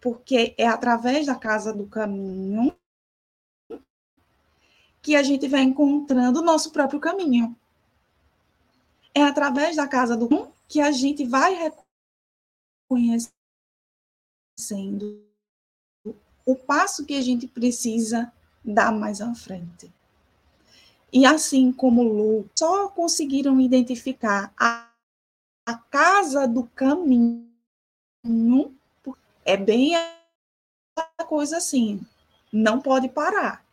[0.00, 2.74] Porque é através da casa do caminho
[5.02, 7.56] que a gente vai encontrando o nosso próprio caminho.
[9.14, 11.72] É através da casa do um que a gente vai
[12.90, 13.32] reconhecendo
[16.44, 18.32] o passo que a gente precisa
[18.64, 19.92] dar mais à frente.
[21.12, 24.90] E assim como Lu, só conseguiram identificar a,
[25.66, 27.47] a casa do caminho,
[29.44, 32.00] é bem a coisa assim,
[32.52, 33.68] não pode parar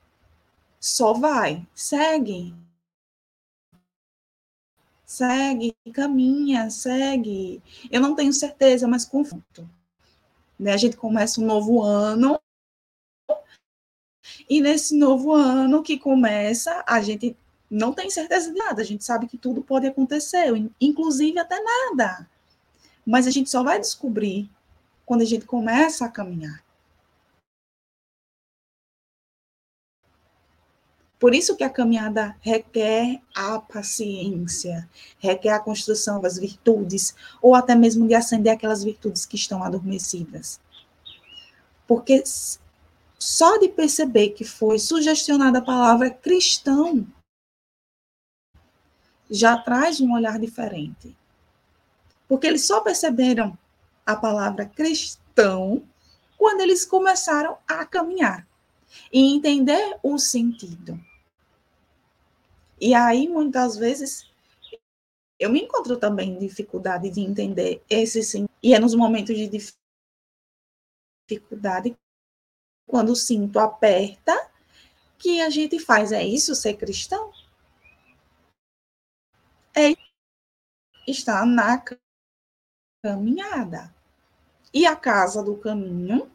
[0.86, 2.54] só vai, segue.
[5.04, 7.60] Segue, caminha, segue.
[7.90, 9.68] Eu não tenho certeza, mas confronto.
[10.60, 10.74] Né?
[10.74, 12.40] A gente começa um novo ano,
[14.48, 17.36] e nesse novo ano que começa, a gente
[17.68, 22.30] não tem certeza de nada, a gente sabe que tudo pode acontecer, inclusive até nada.
[23.06, 24.50] Mas a gente só vai descobrir
[25.06, 26.65] quando a gente começa a caminhar.
[31.20, 34.88] Por isso que a caminhada requer a paciência,
[35.18, 40.60] requer a construção das virtudes, ou até mesmo de acender aquelas virtudes que estão adormecidas.
[41.88, 42.24] Porque
[43.18, 47.08] só de perceber que foi sugestionada a palavra cristão
[49.30, 51.15] já traz um olhar diferente.
[52.28, 53.58] Porque eles só perceberam
[54.06, 55.84] a palavra cristão
[56.38, 58.48] quando eles começaram a caminhar
[59.12, 61.00] e entender o sentido.
[62.80, 64.30] E aí, muitas vezes,
[65.40, 68.48] eu me encontro também em dificuldade de entender esse sim.
[68.62, 69.50] E é nos momentos de
[71.30, 71.96] dificuldade,
[72.88, 74.52] quando o cinto aperta,
[75.18, 76.12] que a gente faz.
[76.12, 77.32] É isso ser cristão?
[79.76, 79.94] É
[81.08, 81.84] estar na
[83.06, 83.94] caminhada.
[84.74, 86.32] E a casa do caminho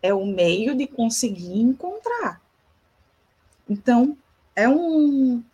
[0.00, 2.40] é o meio de conseguir encontrar.
[3.68, 4.16] Então,
[4.56, 5.44] é um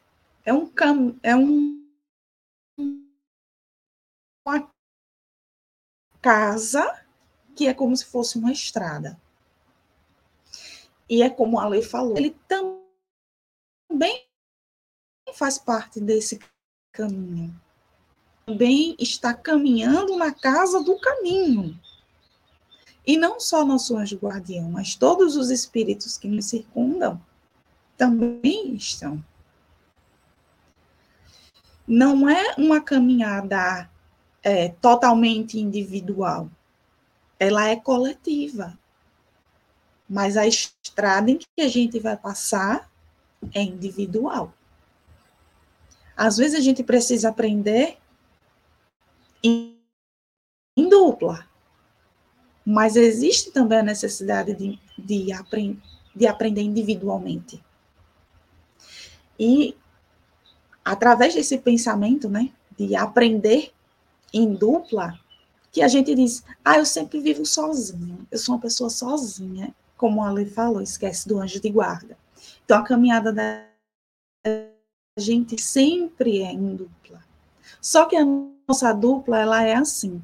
[0.45, 1.85] é um cam é um
[4.47, 4.71] uma
[6.23, 7.05] casa
[7.57, 9.21] que é como se fosse uma estrada.
[11.09, 14.25] E é como a lei falou, ele também
[15.35, 16.39] faz parte desse
[16.93, 17.66] caminho.
[18.47, 21.77] Também está caminhando na casa do caminho.
[23.05, 27.21] E não só nosso anjo guardião, mas todos os espíritos que nos circundam
[27.97, 29.23] também estão.
[31.87, 33.91] Não é uma caminhada
[34.45, 36.49] é, totalmente individual,
[37.41, 38.79] ela é coletiva.
[40.09, 42.89] Mas a estrada em que a gente vai passar
[43.53, 44.55] é individual.
[46.17, 47.99] Às vezes a gente precisa aprender
[49.47, 51.47] em, dupla,
[52.65, 55.81] mas existe também a necessidade de, de, aprend,
[56.15, 57.63] de aprender individualmente.
[59.39, 59.77] E
[60.85, 63.73] através desse pensamento, né, de aprender
[64.33, 65.19] em dupla,
[65.73, 70.23] que a gente diz, ah, eu sempre vivo sozinho, eu sou uma pessoa sozinha, como
[70.23, 72.17] a Lei falou, esquece do anjo de guarda.
[72.65, 73.65] Então, a caminhada da
[75.19, 77.25] gente sempre é em dupla.
[77.81, 78.25] Só que a
[78.67, 80.23] nossa dupla, ela é assim.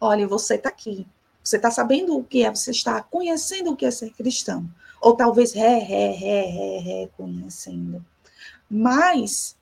[0.00, 1.06] Olha, você está aqui.
[1.42, 4.68] Você está sabendo o que é, você está conhecendo o que é ser cristão.
[5.00, 8.04] Ou talvez ré, ré, ré, ré, ré, conhecendo.
[8.70, 9.56] Mas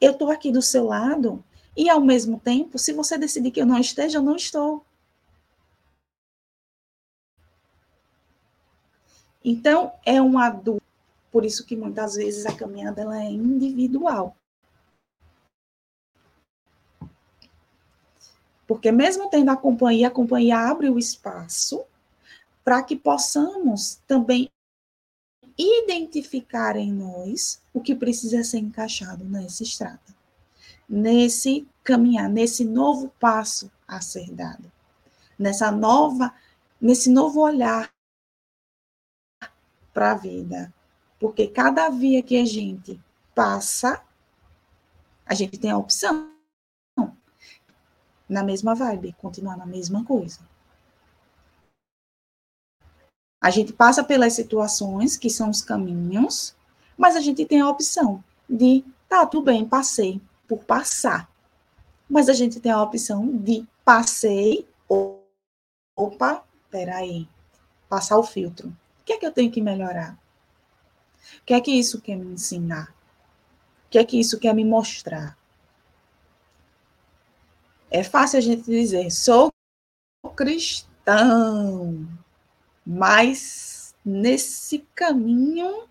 [0.00, 1.42] eu estou aqui do seu lado
[1.76, 4.84] e, ao mesmo tempo, se você decidir que eu não esteja, eu não estou.
[9.44, 10.82] Então, é um adulto.
[11.30, 14.36] Por isso que muitas vezes a caminhada ela é individual.
[18.66, 21.84] Porque mesmo tendo a companhia, a companhia abre o espaço
[22.64, 24.50] para que possamos também
[25.56, 30.00] identificar em nós o que precisa ser encaixado nessa estrada,
[30.88, 34.72] nesse caminhar, nesse novo passo a ser dado,
[35.38, 36.34] nessa nova,
[36.80, 37.92] nesse novo olhar
[39.92, 40.72] para a vida.
[41.20, 43.00] Porque cada via que a gente
[43.34, 44.02] passa,
[45.24, 46.33] a gente tem a opção.
[48.28, 50.40] Na mesma vibe, continuar na mesma coisa.
[53.40, 56.56] A gente passa pelas situações que são os caminhos,
[56.96, 61.28] mas a gente tem a opção de, tá, tudo bem, passei por passar.
[62.08, 64.66] Mas a gente tem a opção de passei,
[65.94, 67.28] opa, peraí,
[67.88, 68.68] passar o filtro.
[68.68, 70.18] O que é que eu tenho que melhorar?
[71.42, 72.94] O que é que isso quer me ensinar?
[73.86, 75.36] O que é que isso quer me mostrar?
[77.94, 79.54] É fácil a gente dizer, sou
[80.34, 82.08] cristão,
[82.84, 85.86] mas nesse caminho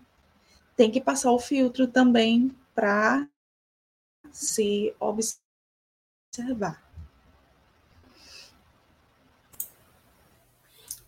[0.76, 3.26] tem que passar o filtro também para
[4.30, 6.84] se observar.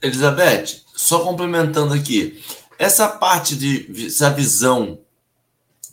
[0.01, 2.43] Elizabeth, só complementando aqui,
[2.79, 4.99] essa parte de essa visão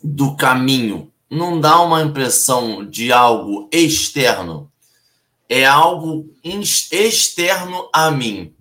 [0.01, 4.71] do caminho não dá uma impressão de algo externo,
[5.53, 8.55] é algo externo a mim.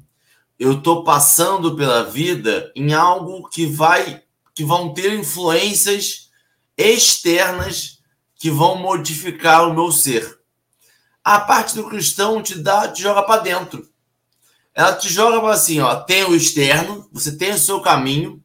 [0.58, 4.22] Eu estou passando pela vida em algo que vai,
[4.54, 6.30] que vão ter influências
[6.76, 7.98] externas
[8.36, 10.38] que vão modificar o meu ser.
[11.22, 13.92] A parte do cristão te dá, te joga para dentro
[14.74, 18.42] ela te joga assim, ó, tem o externo, você tem o seu caminho,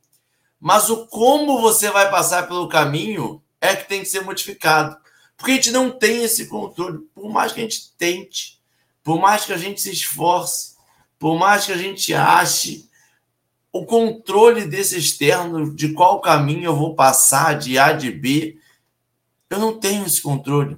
[0.60, 4.98] mas o como você vai passar pelo caminho é que tem que ser modificado.
[5.38, 8.60] Porque a gente não tem esse controle, por mais que a gente tente,
[9.04, 10.76] por mais que a gente se esforce,
[11.20, 12.90] por mais que a gente ache,
[13.72, 18.58] o controle desse externo, de qual caminho eu vou passar, de A de B,
[19.50, 20.78] eu não tenho esse controle.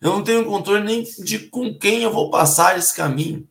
[0.00, 3.48] Eu não tenho controle nem de com quem eu vou passar esse caminho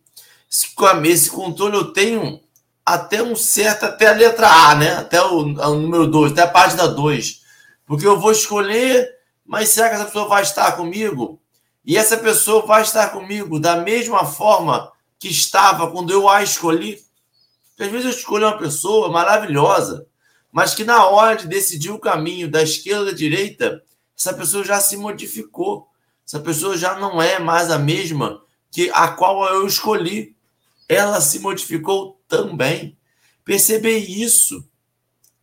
[1.06, 2.42] esse controle eu tenho
[2.86, 4.96] até um certo, até a letra A, né?
[4.96, 7.44] Até o, o número 2, até a página 2.
[7.86, 9.08] Porque eu vou escolher,
[9.50, 11.42] mas será que essa pessoa vai estar comigo?
[11.84, 17.04] E essa pessoa vai estar comigo da mesma forma que estava quando eu a escolhi?
[17.70, 20.06] Porque às vezes eu escolho uma pessoa maravilhosa,
[20.52, 23.82] mas que na hora de decidir o caminho da esquerda à direita,
[24.16, 25.88] essa pessoa já se modificou.
[26.28, 30.36] Essa pessoa já não é mais a mesma que a qual eu escolhi
[30.88, 32.96] ela se modificou também.
[33.44, 34.64] Perceber isso,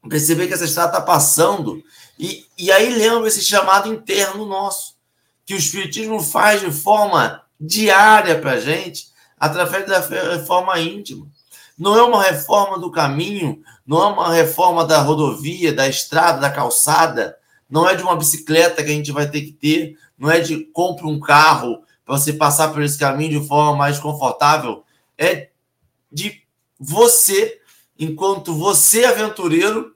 [0.08, 1.82] perceber que essa estrada está passando,
[2.18, 4.94] e, e aí lembra esse chamado interno nosso,
[5.44, 11.26] que o Espiritismo faz de forma diária para a gente, através da reforma íntima.
[11.78, 16.50] Não é uma reforma do caminho, não é uma reforma da rodovia, da estrada, da
[16.50, 17.36] calçada,
[17.68, 20.64] não é de uma bicicleta que a gente vai ter que ter, não é de
[20.72, 24.84] compre um carro para você passar por esse caminho de forma mais confortável.
[25.18, 25.50] É
[26.10, 26.42] de
[26.78, 27.60] você,
[27.98, 29.94] enquanto você aventureiro,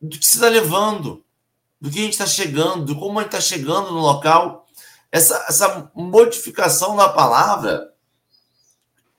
[0.00, 1.24] do que você está levando,
[1.80, 4.66] do que a gente está chegando, de como a gente está chegando no local.
[5.10, 7.92] essa, essa modificação da palavra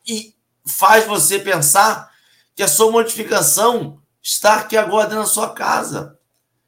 [0.06, 2.12] e faz você pensar
[2.56, 6.18] que a sua modificação está aqui agora dentro da sua casa.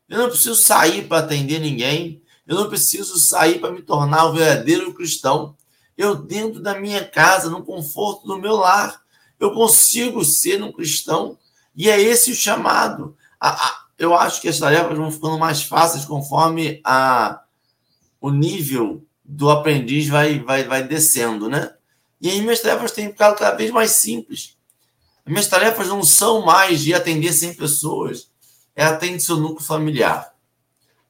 [0.08, 2.22] Eu não preciso sair para atender ninguém.
[2.46, 5.56] Eu não preciso sair para me tornar um verdadeiro cristão.
[5.98, 9.02] Eu, dentro da minha casa, no conforto do meu lar,
[9.40, 11.38] eu consigo ser um cristão.
[11.76, 13.18] E é esse o chamado.
[13.98, 17.44] Eu acho que as tarefas vão ficando mais fáceis conforme a,
[18.22, 21.74] o nível do aprendiz vai, vai, vai descendo, né?
[22.22, 24.58] E aí minhas tarefas têm ficado cada vez mais simples.
[25.26, 28.32] Minhas tarefas não são mais de atender 100 pessoas,
[28.76, 30.34] é atender seu núcleo familiar.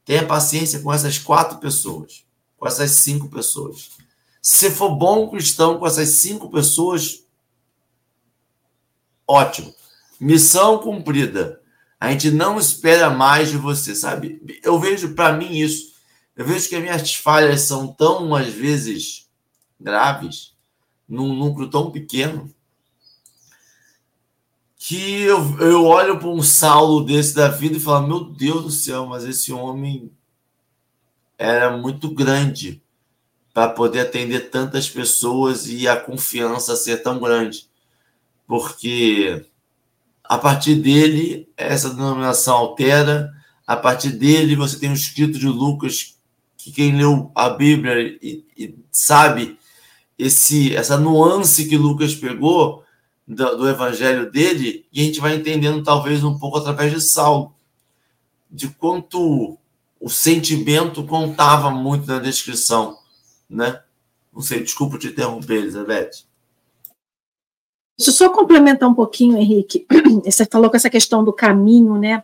[0.03, 2.25] Tenha paciência com essas quatro pessoas,
[2.57, 3.91] com essas cinco pessoas.
[4.41, 7.23] Se for bom cristão com essas cinco pessoas,
[9.27, 9.73] ótimo.
[10.19, 11.61] Missão cumprida.
[11.99, 14.41] A gente não espera mais de você, sabe?
[14.63, 15.93] Eu vejo para mim isso.
[16.35, 19.27] Eu vejo que as minhas falhas são tão, às vezes,
[19.79, 20.53] graves,
[21.09, 22.53] num núcleo tão pequeno,
[24.77, 28.71] que eu, eu olho para um Saulo desse da vida e falo: Meu Deus do
[28.71, 30.11] céu, mas esse homem
[31.37, 32.81] era muito grande
[33.53, 37.67] para poder atender tantas pessoas e a confiança ser tão grande.
[38.45, 39.45] Porque
[40.27, 43.31] a partir dele, essa denominação altera,
[43.65, 46.17] a partir dele, você tem o escrito de Lucas,
[46.57, 49.57] que quem leu a Bíblia e, e sabe
[50.17, 52.83] esse, essa nuance que Lucas pegou
[53.27, 57.53] do, do, evangelho dele, e a gente vai entendendo talvez um pouco através de Saulo,
[58.49, 59.57] de quanto
[59.99, 62.97] o sentimento contava muito na descrição,
[63.49, 63.81] né?
[64.33, 66.26] Não sei, desculpa te interromper, Elizabeth.
[67.97, 69.85] Deixa eu só complementar um pouquinho, Henrique.
[70.23, 72.23] Você falou com essa questão do caminho, né?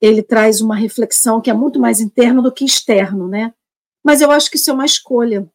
[0.00, 3.52] Ele traz uma reflexão que é muito mais interna do que externo, né?
[4.02, 5.50] Mas eu acho que isso é uma escolha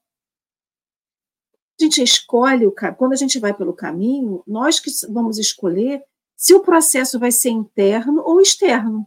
[1.79, 6.01] a gente escolhe o quando a gente vai pelo caminho, nós que vamos escolher
[6.35, 9.05] se o processo vai ser interno ou externo.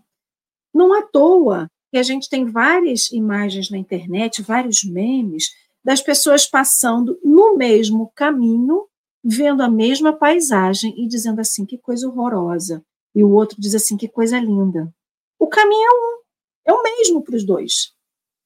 [0.72, 5.50] Não à toa que a gente tem várias imagens na internet, vários memes
[5.82, 8.86] das pessoas passando no mesmo caminho,
[9.22, 13.96] vendo a mesma paisagem e dizendo assim que coisa horrorosa, e o outro diz assim
[13.96, 14.92] que coisa linda.
[15.38, 16.20] O caminho é um,
[16.66, 17.92] é o mesmo para os dois.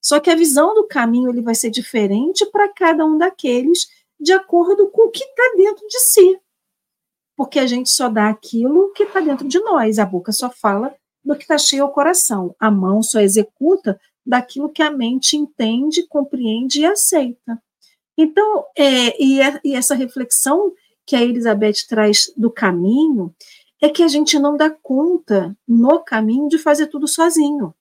[0.01, 3.87] Só que a visão do caminho ele vai ser diferente para cada um daqueles
[4.19, 6.41] de acordo com o que está dentro de si.
[7.37, 10.95] Porque a gente só dá aquilo que está dentro de nós, a boca só fala
[11.25, 16.07] do que está cheio ao coração, a mão só executa daquilo que a mente entende,
[16.07, 17.63] compreende e aceita.
[18.17, 20.73] Então, é, e, é, e essa reflexão
[21.07, 23.35] que a Elizabeth traz do caminho
[23.81, 27.75] é que a gente não dá conta no caminho de fazer tudo sozinho.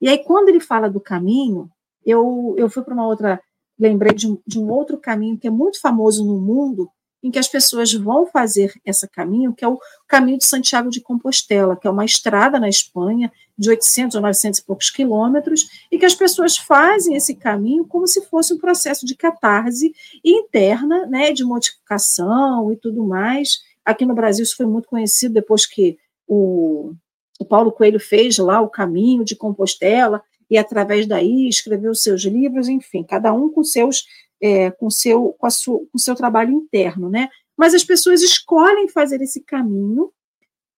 [0.00, 1.70] E aí, quando ele fala do caminho,
[2.04, 3.40] eu, eu fui para uma outra
[3.78, 6.90] lembrei de de um outro caminho que é muito famoso no mundo,
[7.22, 11.00] em que as pessoas vão fazer esse caminho, que é o caminho de Santiago de
[11.00, 15.98] Compostela, que é uma estrada na Espanha de 800 ou 900 e poucos quilômetros, e
[15.98, 19.92] que as pessoas fazem esse caminho como se fosse um processo de catarse
[20.24, 23.58] interna, né, de modificação e tudo mais.
[23.84, 26.92] Aqui no Brasil isso foi muito conhecido depois que o,
[27.40, 32.68] o Paulo Coelho fez lá o caminho de Compostela, e através daí escreveu seus livros,
[32.68, 34.06] enfim, cada um com seus
[34.40, 37.28] é, com seu com, a sua, com seu trabalho interno, né?
[37.56, 40.12] Mas as pessoas escolhem fazer esse caminho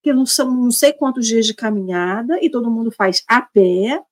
[0.03, 4.03] que não são não sei quantos dias de caminhada e todo mundo faz a pé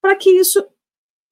[0.00, 0.66] para que isso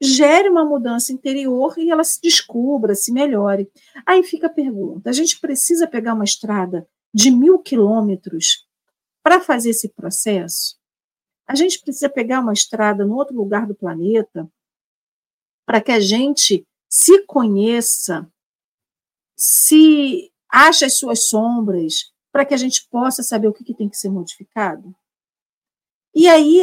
[0.00, 3.70] gere uma mudança interior e ela se descubra, se melhore.
[4.06, 8.66] Aí fica a pergunta: a gente precisa pegar uma estrada de mil quilômetros
[9.22, 10.76] para fazer esse processo?
[11.46, 14.48] A gente precisa pegar uma estrada no outro lugar do planeta
[15.66, 18.24] para que a gente se conheça,
[19.36, 23.88] se ache as suas sombras, para que a gente possa saber o que, que tem
[23.88, 24.94] que ser modificado.
[26.14, 26.62] E aí,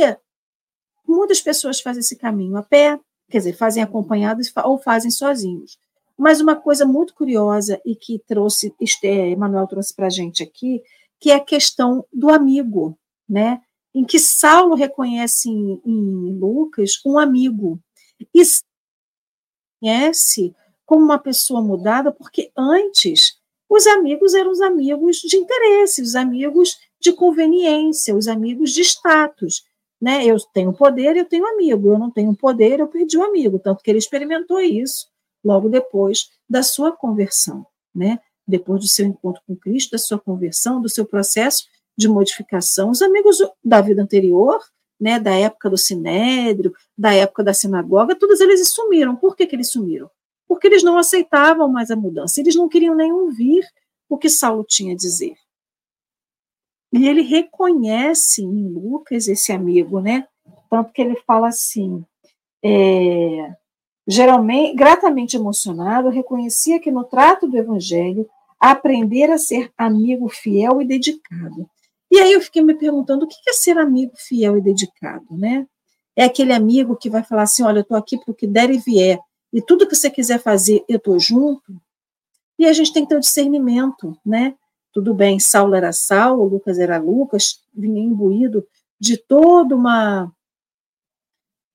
[1.05, 2.97] muitas pessoas fazem esse caminho a pé,
[3.29, 5.77] quer dizer, fazem acompanhados ou fazem sozinhos.
[6.17, 8.73] Mas uma coisa muito curiosa e que trouxe,
[9.03, 10.81] Emanuel trouxe para a gente aqui,
[11.19, 13.61] que é a questão do amigo, né?
[13.93, 17.77] em que Saulo reconhece em, em Lucas um amigo
[18.33, 18.41] e
[19.81, 20.55] conhece
[20.85, 26.77] como uma pessoa mudada, porque antes os amigos eram os amigos de interesse, os amigos
[26.99, 29.63] de conveniência, os amigos de status.
[29.99, 30.25] Né?
[30.25, 31.89] Eu tenho poder, eu tenho amigo.
[31.89, 33.59] Eu não tenho poder, eu perdi o um amigo.
[33.59, 35.07] Tanto que ele experimentou isso
[35.43, 37.65] logo depois da sua conversão,
[37.95, 38.19] né?
[38.47, 41.65] Depois do seu encontro com Cristo, da sua conversão, do seu processo
[41.97, 42.91] de modificação.
[42.91, 44.59] Os amigos da vida anterior
[45.01, 49.15] né, da época do Sinédrio, da época da sinagoga, todos eles sumiram.
[49.15, 50.07] Por que, que eles sumiram?
[50.47, 53.65] Porque eles não aceitavam mais a mudança, eles não queriam nem ouvir
[54.07, 55.33] o que Saulo tinha a dizer.
[56.93, 60.27] E ele reconhece em Lucas esse amigo, né?
[60.69, 62.05] Tanto que ele fala assim,
[62.63, 63.55] é,
[64.07, 68.29] geralmente, gratamente emocionado, reconhecia que no trato do evangelho
[68.59, 71.67] aprender a ser amigo fiel e dedicado.
[72.11, 75.65] E aí eu fiquei me perguntando o que é ser amigo fiel e dedicado, né?
[76.13, 78.69] É aquele amigo que vai falar assim, olha, eu estou aqui para o que der
[78.69, 79.17] e vier,
[79.53, 81.81] e tudo que você quiser fazer, eu estou junto.
[82.59, 84.55] E a gente tem que ter o discernimento, né?
[84.93, 88.67] Tudo bem, Saulo era Saulo, Lucas era Lucas, vinha imbuído
[88.99, 90.31] de toda uma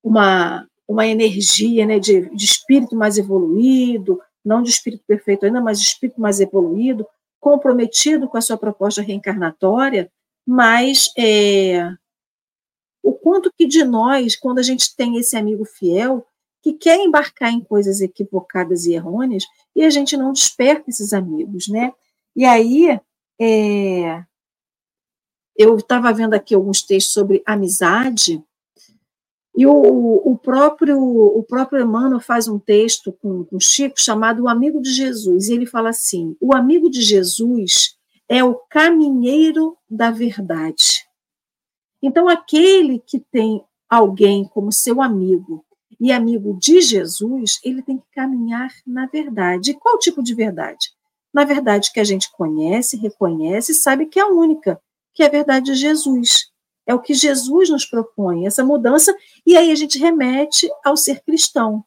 [0.03, 5.81] uma, uma energia né, de, de espírito mais evoluído, não de espírito perfeito ainda, mas
[5.81, 7.05] de espírito mais evoluído,
[7.41, 10.11] comprometido com a sua proposta reencarnatória,
[10.47, 11.91] mas é,
[13.03, 16.27] o quanto que de nós, quando a gente tem esse amigo fiel,
[16.63, 19.45] que quer embarcar em coisas equivocadas e errôneas,
[19.75, 21.93] e a gente não desperta esses amigos, né?
[22.35, 23.01] E aí,
[23.41, 24.25] é,
[25.57, 28.43] eu estava vendo aqui alguns textos sobre amizade,
[29.57, 34.49] e o, o, próprio o próprio Emmanuel faz um texto com, com Chico chamado O
[34.49, 37.96] Amigo de Jesus, e ele fala assim: o amigo de Jesus
[38.29, 41.07] é o caminheiro da verdade.
[42.03, 45.65] Então, aquele que tem alguém como seu amigo
[45.99, 49.71] e amigo de Jesus, ele tem que caminhar na verdade.
[49.71, 50.91] E qual tipo de verdade?
[51.33, 54.81] Na verdade que a gente conhece, reconhece e sabe que é a única,
[55.15, 56.51] que é a verdade de Jesus.
[56.87, 59.15] É o que Jesus nos propõe, essa mudança,
[59.45, 61.85] e aí a gente remete ao ser cristão.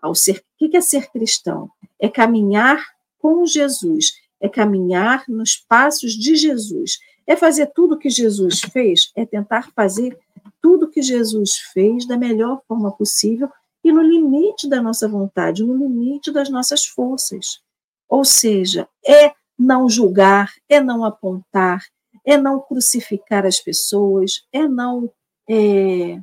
[0.00, 1.68] Ao ser, o que é ser cristão?
[1.98, 2.84] É caminhar
[3.18, 9.10] com Jesus, é caminhar nos passos de Jesus, é fazer tudo o que Jesus fez,
[9.16, 10.18] é tentar fazer
[10.62, 13.48] tudo o que Jesus fez da melhor forma possível
[13.82, 17.60] e no limite da nossa vontade, no limite das nossas forças.
[18.08, 21.84] Ou seja, é não julgar, é não apontar,
[22.24, 25.10] é não crucificar as pessoas, é não
[25.48, 26.20] é,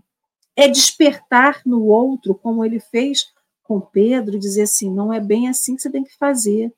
[0.56, 3.32] é despertar no outro, como ele fez
[3.64, 6.72] com Pedro, dizer assim, não é bem assim que você tem que fazer,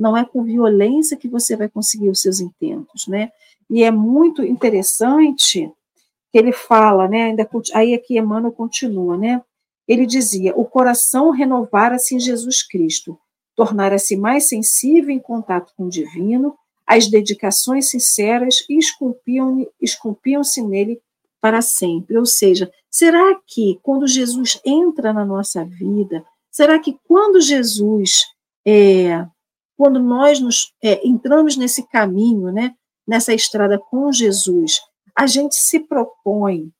[0.00, 3.30] não é com violência que você vai conseguir os seus intentos, né?
[3.68, 5.70] E é muito interessante
[6.32, 7.24] que ele fala, né?
[7.24, 9.42] Ainda aí aqui Emmanuel continua, né?
[9.86, 13.18] Ele dizia: o coração renovara-se em Jesus Cristo,
[13.54, 18.64] tornara-se mais sensível em contato com o divino, as dedicações sinceras
[19.80, 20.98] esculpiam-se nele
[21.42, 22.16] para sempre.
[22.16, 28.24] Ou seja, será que quando Jesus entra na nossa vida, será que quando Jesus,
[28.66, 29.26] é,
[29.80, 32.74] quando nós nos, é, entramos nesse caminho, né,
[33.08, 34.78] nessa estrada com Jesus,
[35.16, 36.70] a gente se propõe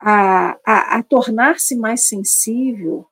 [0.00, 3.06] a, a, a tornar-se mais sensível,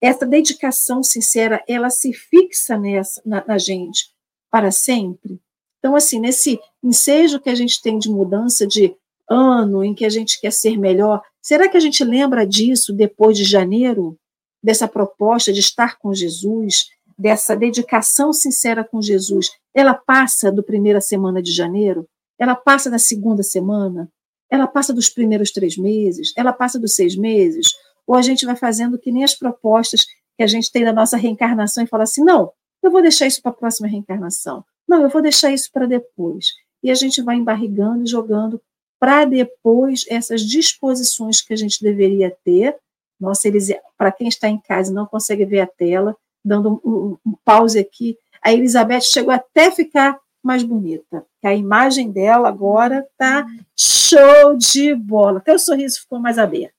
[0.00, 4.14] essa dedicação sincera, ela se fixa nessa, na, na gente
[4.48, 5.40] para sempre?
[5.80, 8.94] Então, assim, nesse ensejo que a gente tem de mudança de
[9.28, 13.36] ano, em que a gente quer ser melhor, será que a gente lembra disso depois
[13.36, 14.16] de janeiro?
[14.62, 16.92] Dessa proposta de estar com Jesus,
[17.22, 22.04] dessa dedicação sincera com Jesus, ela passa do primeira semana de janeiro?
[22.36, 24.10] Ela passa da segunda semana?
[24.50, 26.32] Ela passa dos primeiros três meses?
[26.36, 27.68] Ela passa dos seis meses?
[28.04, 30.00] Ou a gente vai fazendo que nem as propostas
[30.36, 32.50] que a gente tem da nossa reencarnação e fala assim: não,
[32.82, 34.64] eu vou deixar isso para a próxima reencarnação.
[34.88, 36.46] Não, eu vou deixar isso para depois.
[36.82, 38.60] E a gente vai embarrigando e jogando
[38.98, 42.76] para depois essas disposições que a gente deveria ter.
[43.20, 47.16] Nossa, eles, para quem está em casa e não consegue ver a tela, dando um,
[47.24, 51.24] um, pause aqui, a Elizabeth chegou até ficar mais bonita.
[51.44, 55.38] A imagem dela agora está show de bola.
[55.38, 56.74] Até o sorriso ficou mais aberto.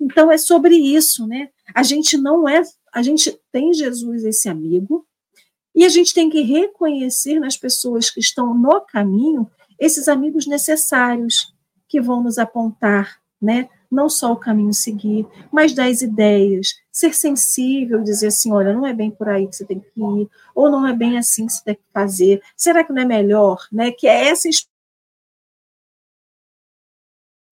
[0.00, 1.48] Então é sobre isso, né?
[1.74, 2.62] A gente não é,
[2.92, 5.06] a gente tem Jesus esse amigo,
[5.74, 11.52] e a gente tem que reconhecer nas pessoas que estão no caminho esses amigos necessários
[11.88, 13.68] que vão nos apontar, né?
[13.90, 18.86] Não só o caminho seguir, mas dar as ideias, ser sensível, dizer assim, olha, não
[18.86, 21.52] é bem por aí que você tem que ir, ou não é bem assim que
[21.52, 22.42] você tem que fazer.
[22.56, 23.90] Será que não é melhor, né?
[23.92, 24.48] Que é essa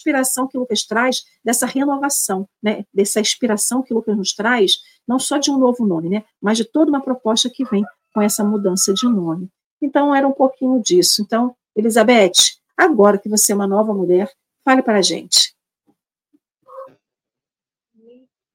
[0.03, 2.85] inspiração que Lucas traz, dessa renovação, né?
[2.93, 6.24] Dessa inspiração que Lucas nos traz, não só de um novo nome, né?
[6.41, 9.49] Mas de toda uma proposta que vem com essa mudança de nome.
[9.80, 11.22] Então, era um pouquinho disso.
[11.22, 12.33] Então, Elizabeth,
[12.76, 14.30] agora que você é uma nova mulher,
[14.64, 15.55] fale para a gente.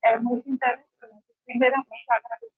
[0.07, 0.85] É muito interessante.
[1.45, 2.57] Primeiramente, agradeço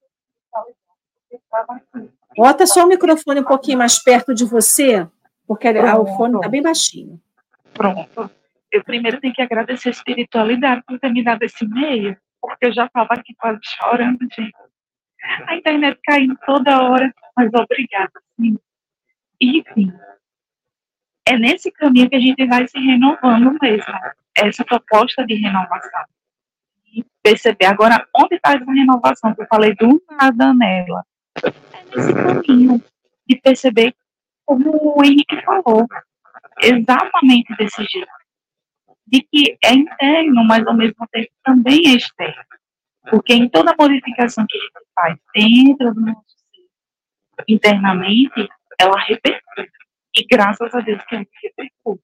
[2.35, 5.07] Bota só o microfone um pouquinho mais perto de você,
[5.47, 6.01] porque Pronto.
[6.01, 7.19] o fone está bem baixinho.
[7.73, 8.31] Pronto.
[8.71, 12.73] eu primeiro tenho que agradecer a espiritualidade por ter me dado esse meio, porque eu
[12.73, 14.53] já estava aqui quase chorando, gente.
[15.47, 18.11] A internet caindo toda hora, mas obrigada.
[18.39, 18.57] Sim.
[19.41, 19.93] Enfim,
[21.27, 23.93] é nesse caminho que a gente vai se renovando mesmo.
[24.35, 26.05] Essa proposta de renovação.
[27.29, 31.05] Perceber agora onde está essa renovação, que eu falei do nada nela.
[31.43, 32.83] É nesse caminho
[33.27, 33.95] de perceber
[34.47, 35.85] como o Henrique falou,
[36.59, 38.09] exatamente desse jeito.
[39.05, 42.43] De que é interno, mas ao mesmo tempo também é externo.
[43.11, 48.49] Porque em toda modificação que a gente faz dentro do nosso ser, internamente,
[48.79, 49.71] ela repercute.
[50.17, 52.03] E graças a Deus que ela repercute.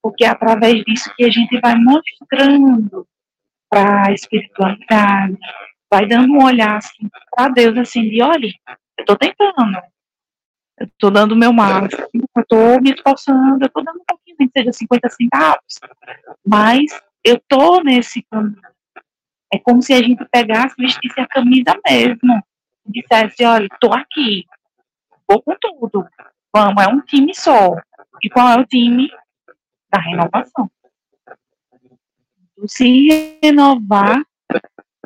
[0.00, 3.04] Porque é através disso que a gente vai mostrando
[3.68, 5.36] para a espiritualidade,
[5.90, 8.48] vai dando um olhar assim, para Deus, assim, de olha,
[8.96, 9.78] eu estou tentando,
[10.78, 14.36] eu estou dando o meu máximo, eu estou me esforçando, eu estou dando um pouquinho,
[14.38, 15.80] nem que seja 50 centavos,
[16.46, 18.60] mas eu estou nesse caminho.
[19.52, 22.42] É como se a gente pegasse, vestisse a camisa mesmo,
[22.86, 24.44] e dissesse, olha, estou aqui,
[25.28, 26.06] vou com tudo,
[26.54, 27.76] vamos, é um time só.
[28.22, 29.10] E qual é o time?
[29.90, 30.70] Da renovação.
[32.66, 34.22] Se renovar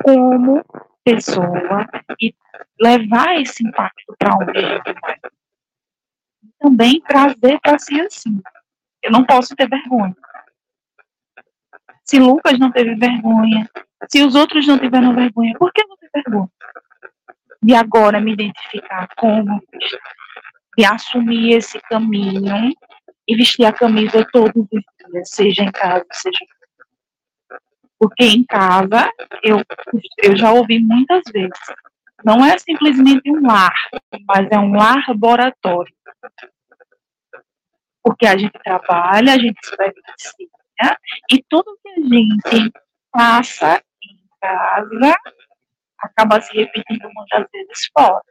[0.01, 0.63] como
[1.03, 1.87] pessoa
[2.19, 2.33] e
[2.79, 5.19] levar esse impacto para gente vai
[6.59, 8.41] também trazer para si assim.
[9.01, 10.15] Eu não posso ter vergonha.
[12.05, 13.69] Se Lucas não teve vergonha,
[14.09, 16.49] se os outros não tiveram vergonha, por que eu vou ter vergonha?
[17.61, 19.61] De agora me identificar como
[20.77, 22.73] de assumir esse caminho
[23.27, 26.45] e vestir a camisa todos os dias, seja em casa, seja
[28.03, 29.09] porque em casa
[29.41, 29.61] eu,
[30.21, 31.59] eu já ouvi muitas vezes.
[32.25, 33.73] Não é simplesmente um lar,
[34.27, 35.93] mas é um laboratório
[38.03, 40.97] porque a gente trabalha, a gente experiencia,
[41.31, 42.71] e tudo que a gente
[43.09, 45.15] passa em casa
[45.97, 48.21] acaba se repetindo muitas vezes fora,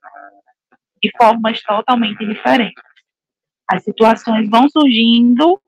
[1.02, 2.82] de formas totalmente diferentes.
[3.70, 5.58] As situações vão surgindo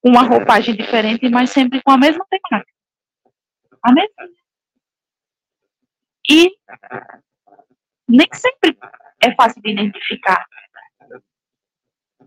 [0.00, 2.71] com uma roupagem diferente, mas sempre com a mesma temática.
[3.82, 4.28] A mesma.
[6.30, 6.50] E
[8.08, 8.78] nem sempre
[9.22, 10.46] é fácil de identificar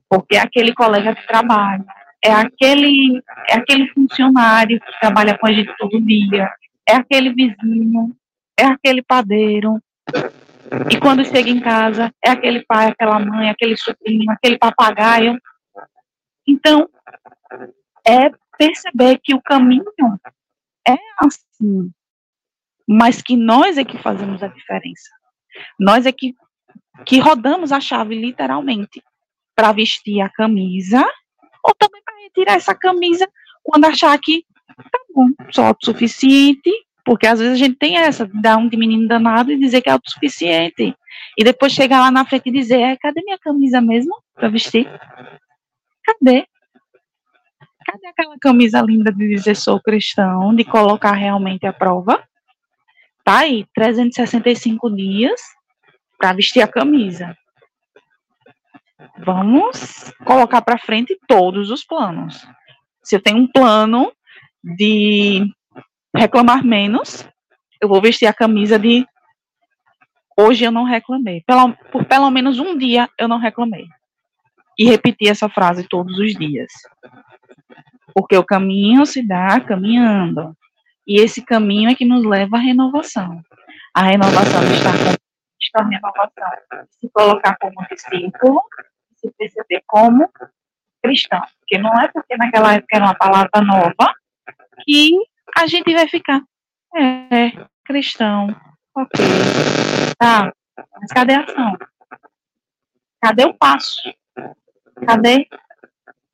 [0.10, 1.86] porque é aquele colega de trabalho,
[2.24, 6.50] é aquele, é aquele funcionário que trabalha com a gente todo dia,
[6.88, 8.16] é aquele vizinho,
[8.58, 9.80] é aquele padeiro.
[10.92, 15.40] E quando chega em casa, é aquele pai, aquela mãe, aquele sobrinho, aquele papagaio.
[16.48, 16.90] Então,
[18.08, 19.86] é perceber que o caminho
[20.88, 21.92] é assim,
[22.88, 25.10] mas que nós é que fazemos a diferença.
[25.80, 26.34] Nós é que,
[27.06, 29.02] que rodamos a chave, literalmente
[29.56, 31.04] para vestir a camisa,
[31.64, 33.28] ou também para retirar essa camisa
[33.64, 36.70] quando achar que tá bom, só autossuficiente,
[37.04, 39.90] porque às vezes a gente tem essa, dar um de menino danado e dizer que
[39.90, 40.96] é autossuficiente.
[41.38, 44.88] E depois chegar lá na frente e dizer, é, cadê minha camisa mesmo para vestir?
[46.04, 46.46] Cadê?
[47.86, 52.24] Cadê aquela camisa linda de dizer sou cristão, de colocar realmente a prova?
[53.24, 55.40] Tá aí, 365 dias
[56.18, 57.38] para vestir a camisa.
[59.20, 62.46] Vamos colocar para frente todos os planos.
[63.04, 64.12] Se eu tenho um plano
[64.64, 65.46] de
[66.16, 67.28] reclamar menos,
[67.80, 69.06] eu vou vestir a camisa de
[70.38, 71.44] hoje eu não reclamei.
[71.46, 73.86] Pelo, por pelo menos um dia eu não reclamei.
[74.78, 76.72] E repetir essa frase todos os dias.
[78.14, 80.56] Porque o caminho se dá caminhando.
[81.08, 83.42] E esse caminho é que nos leva à renovação.
[83.94, 85.16] A renovação está com
[85.78, 88.62] a renovação se colocar como discípulo
[89.16, 90.30] se perceber como
[91.04, 91.42] cristão.
[91.60, 94.14] Porque não é porque naquela época era uma palavra nova
[94.84, 95.18] que
[95.58, 96.42] a gente vai ficar,
[96.96, 97.52] é,
[97.86, 98.48] cristão,
[98.94, 99.26] ok,
[100.18, 100.54] tá,
[101.00, 101.78] mas cadê a ação?
[103.22, 104.14] Cadê o passo?
[105.06, 105.48] Cadê?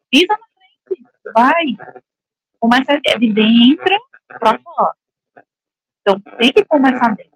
[0.09, 1.03] Pisa na frente,
[1.34, 1.65] vai.
[2.59, 4.95] Começa de dentro para fora.
[6.01, 7.32] Então, tem que começar dentro.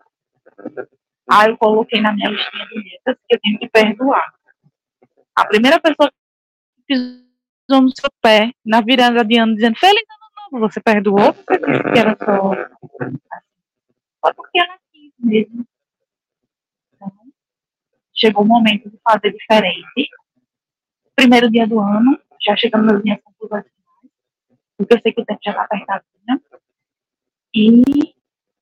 [1.30, 4.34] Ah, eu coloquei na minha listinha de metas que eu tenho que perdoar.
[5.36, 10.52] A primeira pessoa que pisou no seu pé na virada de ano dizendo Feliz ano
[10.52, 11.34] novo, você perdoou?
[11.34, 12.52] Você disse que era só.
[14.24, 15.66] Só porque ela quis mesmo.
[16.94, 17.12] Então,
[18.14, 20.10] chegou o momento de fazer diferente.
[21.16, 23.66] Primeiro dia do ano, já chegamos nas minhas conclusões
[24.78, 26.40] porque eu sei que o tempo já está apertado, né?
[27.54, 27.82] E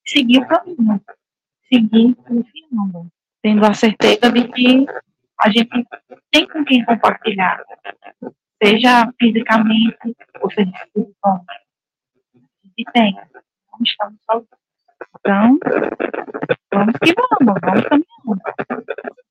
[0.06, 1.02] seguir o caminho.
[1.72, 4.86] Seguir confiando, tendo a certeza de que
[5.40, 5.88] a gente
[6.30, 7.64] tem com quem compartilhar,
[8.62, 9.98] seja fisicamente
[10.40, 11.64] ou seja espiritualmente.
[12.76, 13.16] que tem.
[13.16, 14.48] Não estamos sozinhos.
[15.20, 15.58] Então,
[16.72, 19.23] vamos que vamos, vamos caminhando.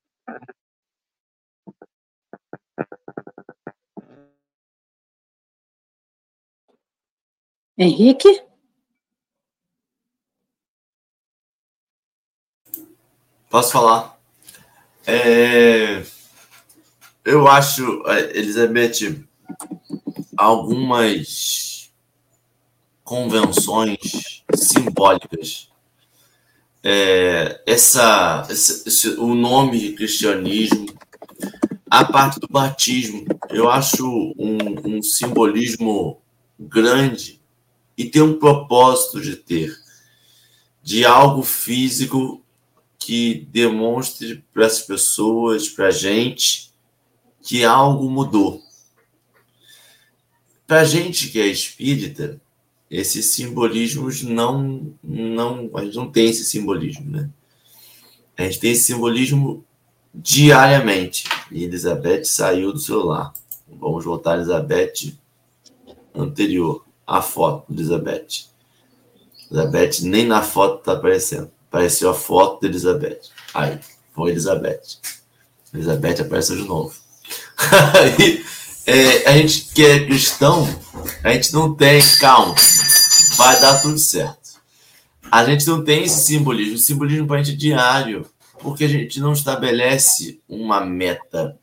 [7.83, 8.43] Henrique?
[13.51, 14.19] Posso falar?
[15.07, 16.03] É,
[17.23, 18.03] eu acho,
[18.35, 19.23] Elizabeth,
[20.37, 21.93] algumas
[23.05, 25.69] convenções simbólicas.
[26.83, 30.87] É, essa, esse, esse, o nome cristianismo,
[31.91, 34.07] a parte do batismo, eu acho
[34.39, 36.23] um, um simbolismo
[36.59, 37.42] grande
[37.97, 39.77] e tem um propósito de ter,
[40.83, 42.43] de algo físico
[42.99, 46.73] que demonstre para as pessoas, para a gente,
[47.43, 48.63] que algo mudou.
[50.67, 52.41] Para a gente que é espírita,
[52.91, 57.31] esses simbolismos não, não, a gente não tem esse simbolismo, né?
[58.37, 59.65] A gente tem esse simbolismo
[60.15, 61.25] diariamente.
[61.51, 63.33] E Elizabeth saiu do celular.
[63.69, 65.15] Vamos voltar a Elizabeth
[66.15, 68.47] anterior a foto de Elizabeth.
[69.51, 71.51] Elizabeth nem na foto está aparecendo.
[71.69, 73.21] Apareceu a foto de Elizabeth.
[73.53, 73.79] Aí,
[74.15, 74.81] foi Elizabeth.
[75.75, 76.95] Elizabeth apareceu de novo.
[78.01, 78.43] Aí,
[78.87, 80.67] é, a gente que é cristão,
[81.23, 82.55] a gente não tem, calma,
[83.37, 84.63] vai dar tudo certo.
[85.31, 86.79] A gente não tem esse simbolismo.
[86.79, 88.27] Simbolismo para a gente é diário,
[88.59, 91.59] porque a gente não estabelece uma meta.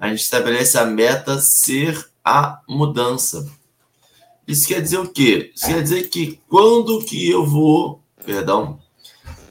[0.00, 3.44] A gente estabelece a meta ser a mudança.
[4.46, 5.52] Isso quer dizer o quê?
[5.54, 8.80] Isso quer dizer que quando que eu vou, perdão,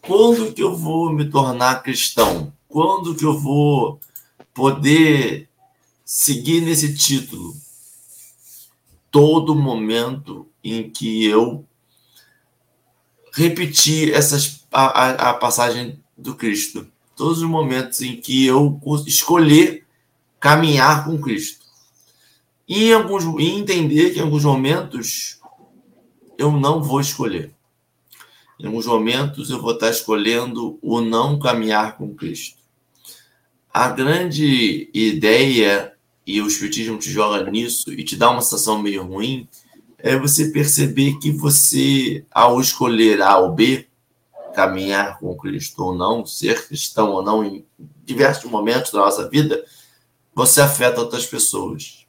[0.02, 2.52] quando que eu vou me tornar cristão?
[2.68, 4.00] Quando que eu vou
[4.54, 5.48] poder
[6.04, 7.56] seguir nesse título?
[9.10, 11.66] Todo momento em que eu
[13.34, 16.88] repetir essas, a, a, a passagem do Cristo.
[17.16, 19.86] Todos os momentos em que eu escolher
[20.40, 21.61] caminhar com Cristo.
[22.74, 25.42] E, alguns, e entender que em alguns momentos
[26.38, 27.54] eu não vou escolher.
[28.58, 32.60] Em alguns momentos eu vou estar escolhendo o não caminhar com Cristo.
[33.74, 35.92] A grande ideia,
[36.26, 39.50] e o Espiritismo te joga nisso e te dá uma sensação meio ruim,
[39.98, 43.86] é você perceber que você, ao escolher A ou B,
[44.56, 47.66] caminhar com Cristo ou não, ser cristão ou não, em
[48.06, 49.62] diversos momentos da nossa vida,
[50.34, 52.01] você afeta outras pessoas.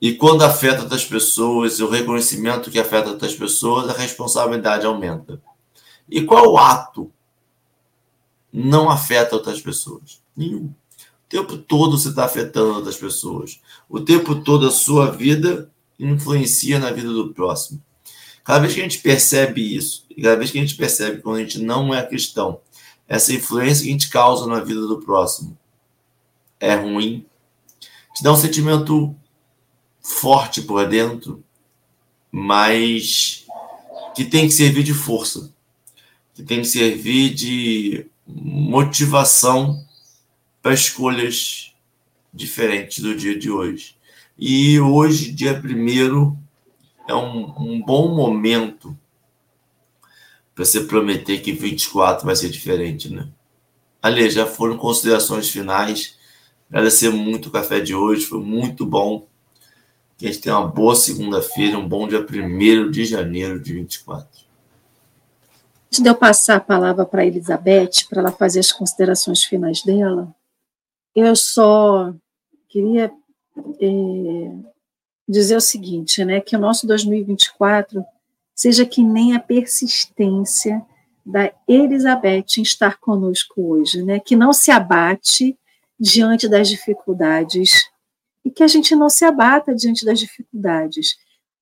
[0.00, 5.40] E quando afeta outras pessoas, o reconhecimento que afeta outras pessoas, a responsabilidade aumenta.
[6.08, 7.10] E qual ato
[8.52, 10.20] não afeta outras pessoas?
[10.36, 10.66] Nenhum.
[10.66, 13.60] O tempo todo você está afetando outras pessoas.
[13.88, 17.82] O tempo todo a sua vida influencia na vida do próximo.
[18.44, 21.36] Cada vez que a gente percebe isso, e cada vez que a gente percebe quando
[21.36, 22.60] a gente não é cristão,
[23.08, 25.56] essa influência que a gente causa na vida do próximo
[26.60, 27.24] é ruim,
[28.14, 29.14] te dá um sentimento
[30.04, 31.42] forte por dentro,
[32.30, 33.46] mas
[34.14, 35.50] que tem que servir de força,
[36.34, 39.82] que tem que servir de motivação
[40.62, 41.74] para escolhas
[42.32, 43.96] diferentes do dia de hoje.
[44.38, 46.36] E hoje, dia primeiro,
[47.08, 48.96] é um, um bom momento
[50.54, 53.28] para você prometer que 24 vai ser diferente, né?
[54.02, 56.18] Aliás, já foram considerações finais.
[56.68, 59.26] Agradecer muito o café de hoje, foi muito bom.
[60.16, 64.28] Que a gente tenha uma boa segunda-feira, um bom dia 1 de janeiro de 24.
[65.86, 69.82] Antes de eu passar a palavra para a Elizabeth, para ela fazer as considerações finais
[69.82, 70.34] dela,
[71.14, 72.12] eu só
[72.68, 73.12] queria
[73.80, 74.50] é,
[75.28, 78.04] dizer o seguinte, né, que o nosso 2024
[78.54, 80.84] seja que nem a persistência
[81.24, 85.56] da Elizabeth em estar conosco hoje, né, que não se abate
[85.98, 87.88] diante das dificuldades
[88.44, 91.16] e que a gente não se abata diante das dificuldades.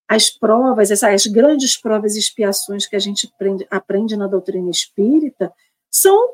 [0.09, 5.53] As provas, as grandes provas e expiações que a gente aprende, aprende na doutrina espírita
[5.91, 6.29] são,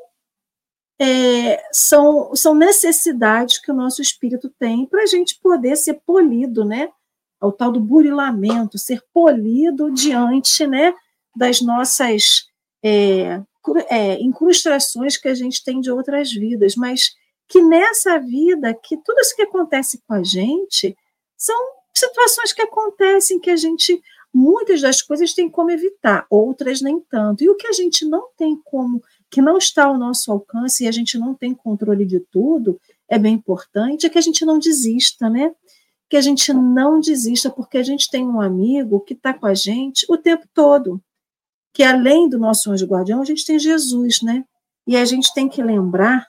[0.99, 6.65] é, são, são necessidades que o nosso espírito tem para a gente poder ser polido,
[6.65, 6.89] né?
[7.41, 10.93] O tal do burilamento, ser polido diante né,
[11.33, 12.47] das nossas
[12.83, 13.41] é,
[13.89, 16.75] é, incrustações que a gente tem de outras vidas.
[16.75, 17.11] Mas
[17.49, 20.95] que nessa vida, que tudo isso que acontece com a gente
[21.35, 21.57] são
[21.93, 24.01] situações que acontecem que a gente
[24.33, 27.43] muitas das coisas tem como evitar, outras nem tanto.
[27.43, 30.87] E o que a gente não tem como, que não está ao nosso alcance e
[30.87, 32.79] a gente não tem controle de tudo,
[33.09, 35.51] é bem importante, é que a gente não desista, né?
[36.09, 39.53] que a gente não desista, porque a gente tem um amigo que está com a
[39.53, 40.99] gente o tempo todo.
[41.71, 44.43] Que além do nosso anjo guardião, a gente tem Jesus, né?
[44.87, 46.27] E a gente tem que lembrar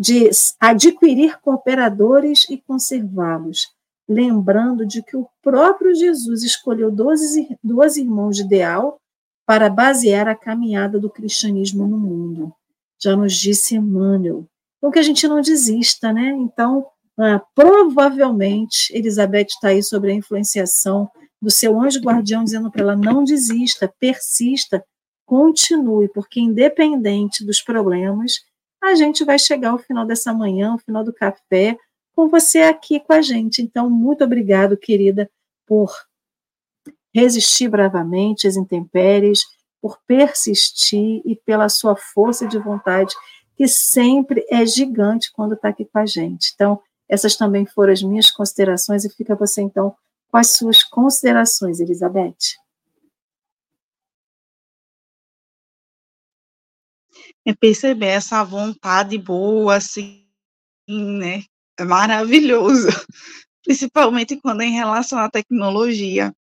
[0.00, 3.68] de adquirir cooperadores e conservá-los,
[4.08, 8.98] lembrando de que o próprio Jesus escolheu 12, 12 irmãos de ideal
[9.46, 12.50] para basear a caminhada do cristianismo no mundo.
[12.98, 14.46] Já nos disse Emmanuel.
[14.78, 16.30] Então, que a gente não desista, né?
[16.30, 16.86] Então,
[17.18, 21.10] ah, provavelmente, Elizabeth está aí sobre a influenciação
[21.42, 24.82] do seu anjo guardião, dizendo para ela: não desista, persista,
[25.26, 28.40] continue, porque independente dos problemas,
[28.82, 31.76] a gente vai chegar ao final dessa manhã, ao final do café,
[32.14, 33.62] com você aqui com a gente.
[33.62, 35.30] Então, muito obrigado, querida,
[35.66, 35.92] por
[37.14, 39.42] resistir bravamente às intempéries,
[39.80, 43.14] por persistir e pela sua força de vontade,
[43.56, 46.52] que sempre é gigante quando está aqui com a gente.
[46.54, 49.94] Então, essas também foram as minhas considerações, e fica você, então,
[50.30, 52.56] com as suas considerações, Elizabeth.
[57.46, 60.26] É perceber essa vontade boa, assim,
[60.88, 61.44] né?
[61.78, 62.88] É maravilhoso,
[63.64, 66.34] principalmente quando é em relação à tecnologia,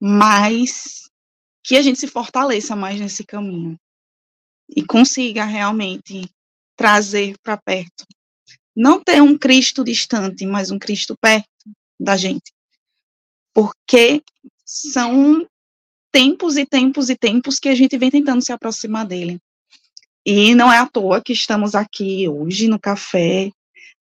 [0.00, 1.08] mas
[1.62, 3.78] que a gente se fortaleça mais nesse caminho
[4.68, 6.28] e consiga realmente
[6.76, 8.04] trazer para perto.
[8.76, 11.48] Não ter um Cristo distante, mas um Cristo perto
[11.98, 12.52] da gente.
[13.54, 14.22] Porque
[14.64, 15.46] são
[16.10, 19.40] tempos e tempos e tempos que a gente vem tentando se aproximar dele.
[20.26, 23.50] E não é à toa que estamos aqui hoje no café,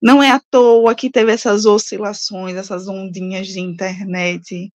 [0.01, 4.71] não é à toa que teve essas oscilações, essas ondinhas de internet,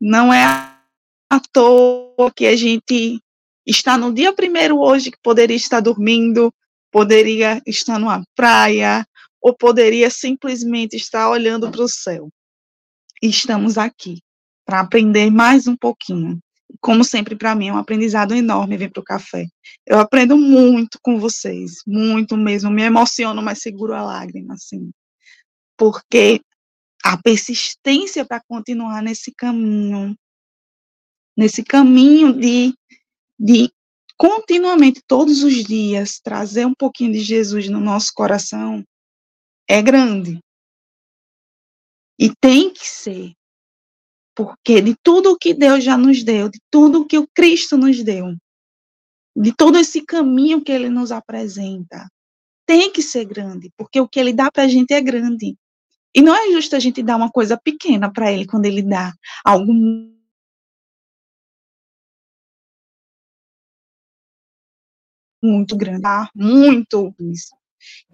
[0.00, 3.20] não é à toa que a gente
[3.66, 6.52] está no dia primeiro hoje que poderia estar dormindo,
[6.90, 9.06] poderia estar numa praia,
[9.40, 12.28] ou poderia simplesmente estar olhando para o céu.
[13.22, 14.20] Estamos aqui
[14.64, 16.38] para aprender mais um pouquinho
[16.80, 19.46] como sempre, para mim é um aprendizado enorme vir para o café.
[19.86, 22.70] Eu aprendo muito com vocês, muito mesmo.
[22.70, 24.90] Me emociono, mas seguro a lágrima, assim.
[25.76, 26.40] Porque
[27.04, 30.14] a persistência para continuar nesse caminho,
[31.36, 32.74] nesse caminho de,
[33.38, 33.70] de
[34.16, 38.84] continuamente, todos os dias, trazer um pouquinho de Jesus no nosso coração,
[39.68, 40.38] é grande.
[42.18, 43.32] E tem que ser,
[44.38, 47.76] porque de tudo o que Deus já nos deu, de tudo o que o Cristo
[47.76, 48.36] nos deu,
[49.36, 52.08] de todo esse caminho que ele nos apresenta,
[52.64, 55.56] tem que ser grande, porque o que ele dá para a gente é grande.
[56.14, 59.12] E não é justo a gente dar uma coisa pequena para ele quando ele dá
[59.44, 59.72] algo
[65.42, 67.56] muito grande, muito isso.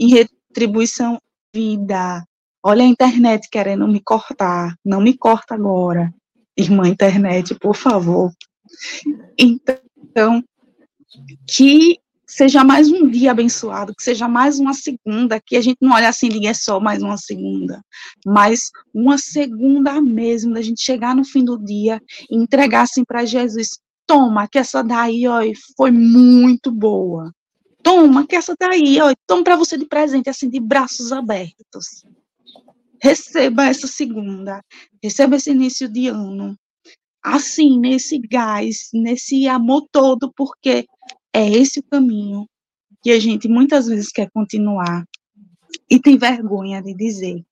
[0.01, 1.20] Em retribuição,
[1.55, 2.25] vida,
[2.67, 4.75] Olha a internet querendo me cortar.
[4.83, 6.11] Não me corta agora.
[6.57, 8.33] Irmã internet, por favor.
[9.39, 10.43] Então,
[11.47, 15.93] que seja mais um dia abençoado, que seja mais uma segunda, que a gente não
[15.93, 17.85] olhe assim e é só mais uma segunda,
[18.25, 22.01] mas uma segunda mesmo, da gente chegar no fim do dia
[22.31, 25.41] e entregar assim para Jesus, toma, que essa daí, ó,
[25.77, 27.31] foi muito boa.
[27.83, 32.05] Toma, que essa daí, ó, toma para você de presente, assim, de braços abertos
[33.05, 34.65] receba essa segunda,
[35.03, 36.59] receba esse início de ano,
[37.23, 40.87] assim, nesse gás, nesse amor todo, porque
[41.31, 42.49] é esse o caminho
[43.03, 45.05] que a gente muitas vezes quer continuar
[45.91, 47.45] e tem vergonha de dizer.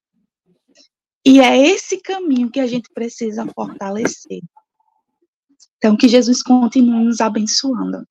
[1.23, 4.41] E é esse caminho que a gente precisa fortalecer.
[5.77, 8.07] Então, que Jesus continue nos abençoando.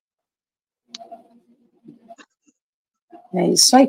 [3.34, 3.88] É isso aí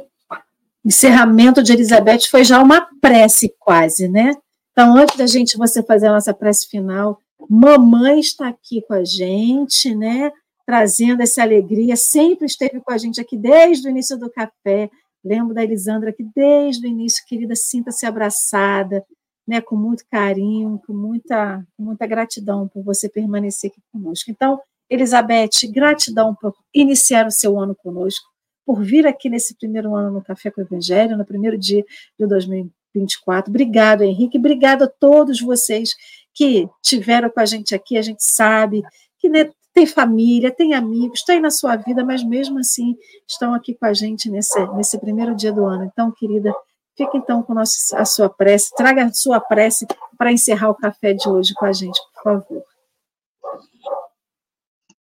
[0.86, 4.34] encerramento de Elizabeth foi já uma prece quase, né?
[4.72, 7.20] Então, antes da gente você fazer a nossa prece final,
[7.50, 10.32] mamãe está aqui com a gente, né?
[10.66, 14.90] Trazendo essa alegria, sempre esteve com a gente aqui desde o início do café.
[15.24, 19.06] Lembro da Elisandra que desde o início, querida, sinta-se abraçada,
[19.48, 19.62] né?
[19.62, 24.32] Com muito carinho, com muita, com muita gratidão por você permanecer aqui conosco.
[24.32, 24.60] Então,
[24.90, 28.33] Elizabeth, gratidão por iniciar o seu ano conosco
[28.66, 31.84] por vir aqui nesse primeiro ano no Café com o Evangelho, no primeiro dia
[32.20, 33.50] de 2024.
[33.50, 34.38] Obrigado, Henrique.
[34.38, 35.96] Obrigado a todos vocês
[36.34, 37.98] que tiveram com a gente aqui.
[37.98, 38.84] A gente sabe
[39.20, 42.96] que né, tem família, tem amigos, aí na sua vida, mas mesmo assim
[43.28, 45.86] estão aqui com a gente nesse, nesse primeiro dia do ano.
[45.86, 46.54] Então, querida,
[46.96, 49.88] fique então com nossa, a sua prece, traga a sua prece
[50.18, 52.64] para encerrar o café de hoje com a gente, por favor.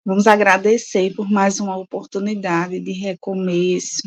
[0.04, 4.02] Vamos agradecer por mais uma oportunidade de recomeço.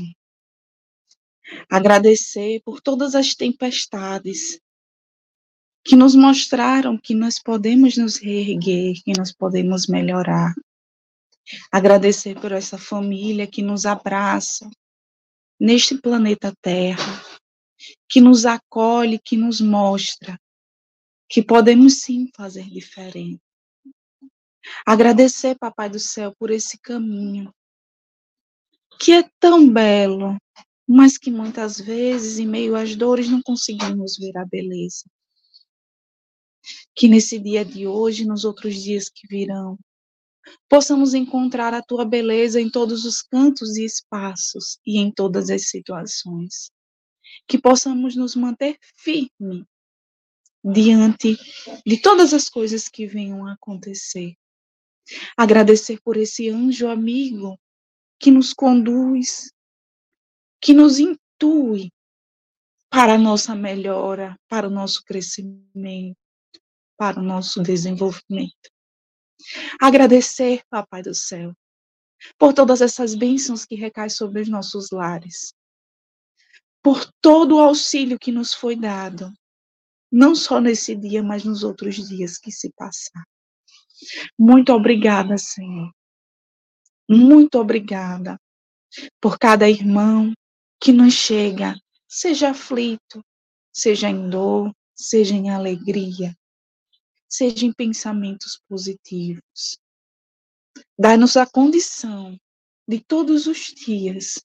[1.71, 4.61] Agradecer por todas as tempestades
[5.85, 10.55] que nos mostraram que nós podemos nos reerguer, que nós podemos melhorar.
[11.71, 14.69] Agradecer por essa família que nos abraça
[15.61, 17.23] neste planeta Terra,
[18.09, 20.41] que nos acolhe, que nos mostra
[21.29, 23.44] que podemos sim fazer diferente.
[24.87, 27.53] Agradecer, Papai do Céu, por esse caminho
[28.99, 30.37] que é tão belo,
[30.87, 35.05] mas que muitas vezes, em meio às dores, não conseguimos ver a beleza.
[36.95, 39.79] Que nesse dia de hoje, nos outros dias que virão,
[40.69, 45.69] possamos encontrar a tua beleza em todos os cantos e espaços e em todas as
[45.69, 46.71] situações.
[47.47, 49.67] Que possamos nos manter firme
[50.65, 51.37] diante
[51.87, 54.35] de todas as coisas que venham a acontecer.
[55.37, 57.59] Agradecer por esse anjo amigo
[58.19, 59.53] que nos conduz,
[60.61, 61.91] que nos intui
[62.89, 66.17] para a nossa melhora, para o nosso crescimento,
[66.97, 68.71] para o nosso desenvolvimento.
[69.81, 71.53] Agradecer, Papai do Céu,
[72.39, 75.53] por todas essas bênçãos que recaem sobre os nossos lares,
[76.83, 79.33] por todo o auxílio que nos foi dado,
[80.11, 83.34] não só nesse dia, mas nos outros dias que se passaram.
[84.39, 85.93] Muito obrigada, Senhor.
[87.09, 88.41] Muito obrigada
[89.21, 90.33] por cada irmão
[90.81, 91.75] que nos chega,
[92.09, 93.25] seja aflito,
[93.73, 96.37] seja em dor, seja em alegria,
[97.29, 99.79] seja em pensamentos positivos.
[100.99, 102.39] Dá-nos a condição
[102.87, 104.43] de todos os dias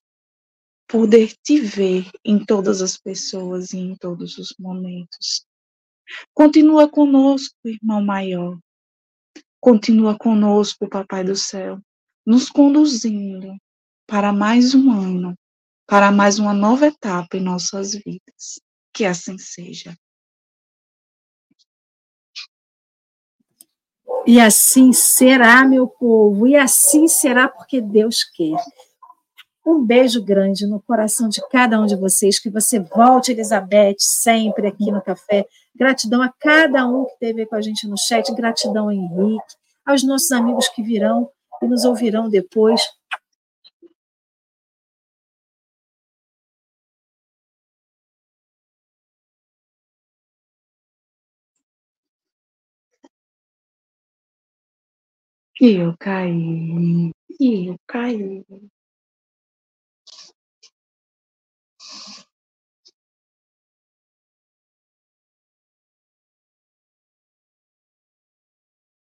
[0.87, 5.45] poder te ver em todas as pessoas e em todos os momentos.
[6.33, 8.57] Continua conosco, irmão maior.
[9.59, 11.79] Continua conosco, Papai do Céu,
[12.25, 13.53] nos conduzindo
[14.07, 15.35] para mais um ano,
[15.85, 18.59] para mais uma nova etapa em nossas vidas.
[18.93, 19.95] Que assim seja.
[24.25, 28.63] E assim será, meu povo, e assim será porque Deus quer.
[29.65, 34.67] Um beijo grande no coração de cada um de vocês, que você volte, Elizabeth, sempre
[34.67, 35.45] aqui no café.
[35.79, 39.55] Gratidão a cada um que esteve com a gente no chat, gratidão a Henrique,
[39.85, 41.31] aos nossos amigos que virão
[41.63, 42.81] e nos ouvirão depois.
[55.61, 58.45] E eu caí, e eu caí.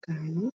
[0.04, 0.50] Caí.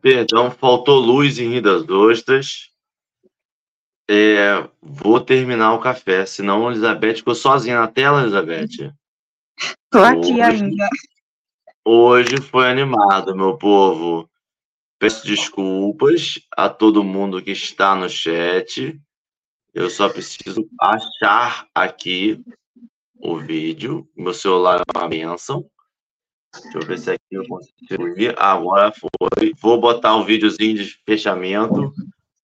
[0.00, 2.70] Perdão, faltou luz em Rio das Ostras.
[4.08, 8.92] É, vou terminar o café, senão a Elizabeth ficou sozinha na tela, Elizabeth.
[9.58, 10.88] Estou aqui hoje, ainda.
[11.84, 14.28] Hoje foi animado, meu povo.
[14.98, 19.00] Peço desculpas a todo mundo que está no chat.
[19.72, 22.42] Eu só preciso achar aqui
[23.14, 24.08] o vídeo.
[24.16, 25.70] Meu celular é uma benção.
[26.52, 28.04] Deixa eu ver se aqui eu consigo.
[28.36, 29.52] Agora foi.
[29.60, 31.92] Vou botar um videozinho de fechamento.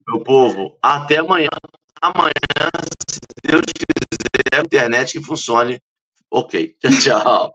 [0.08, 1.48] Meu povo, até amanhã.
[2.00, 2.30] Amanhã,
[3.10, 5.80] se Deus quiser, internet que funcione.
[6.30, 6.76] Ok.
[7.02, 7.52] Tchau.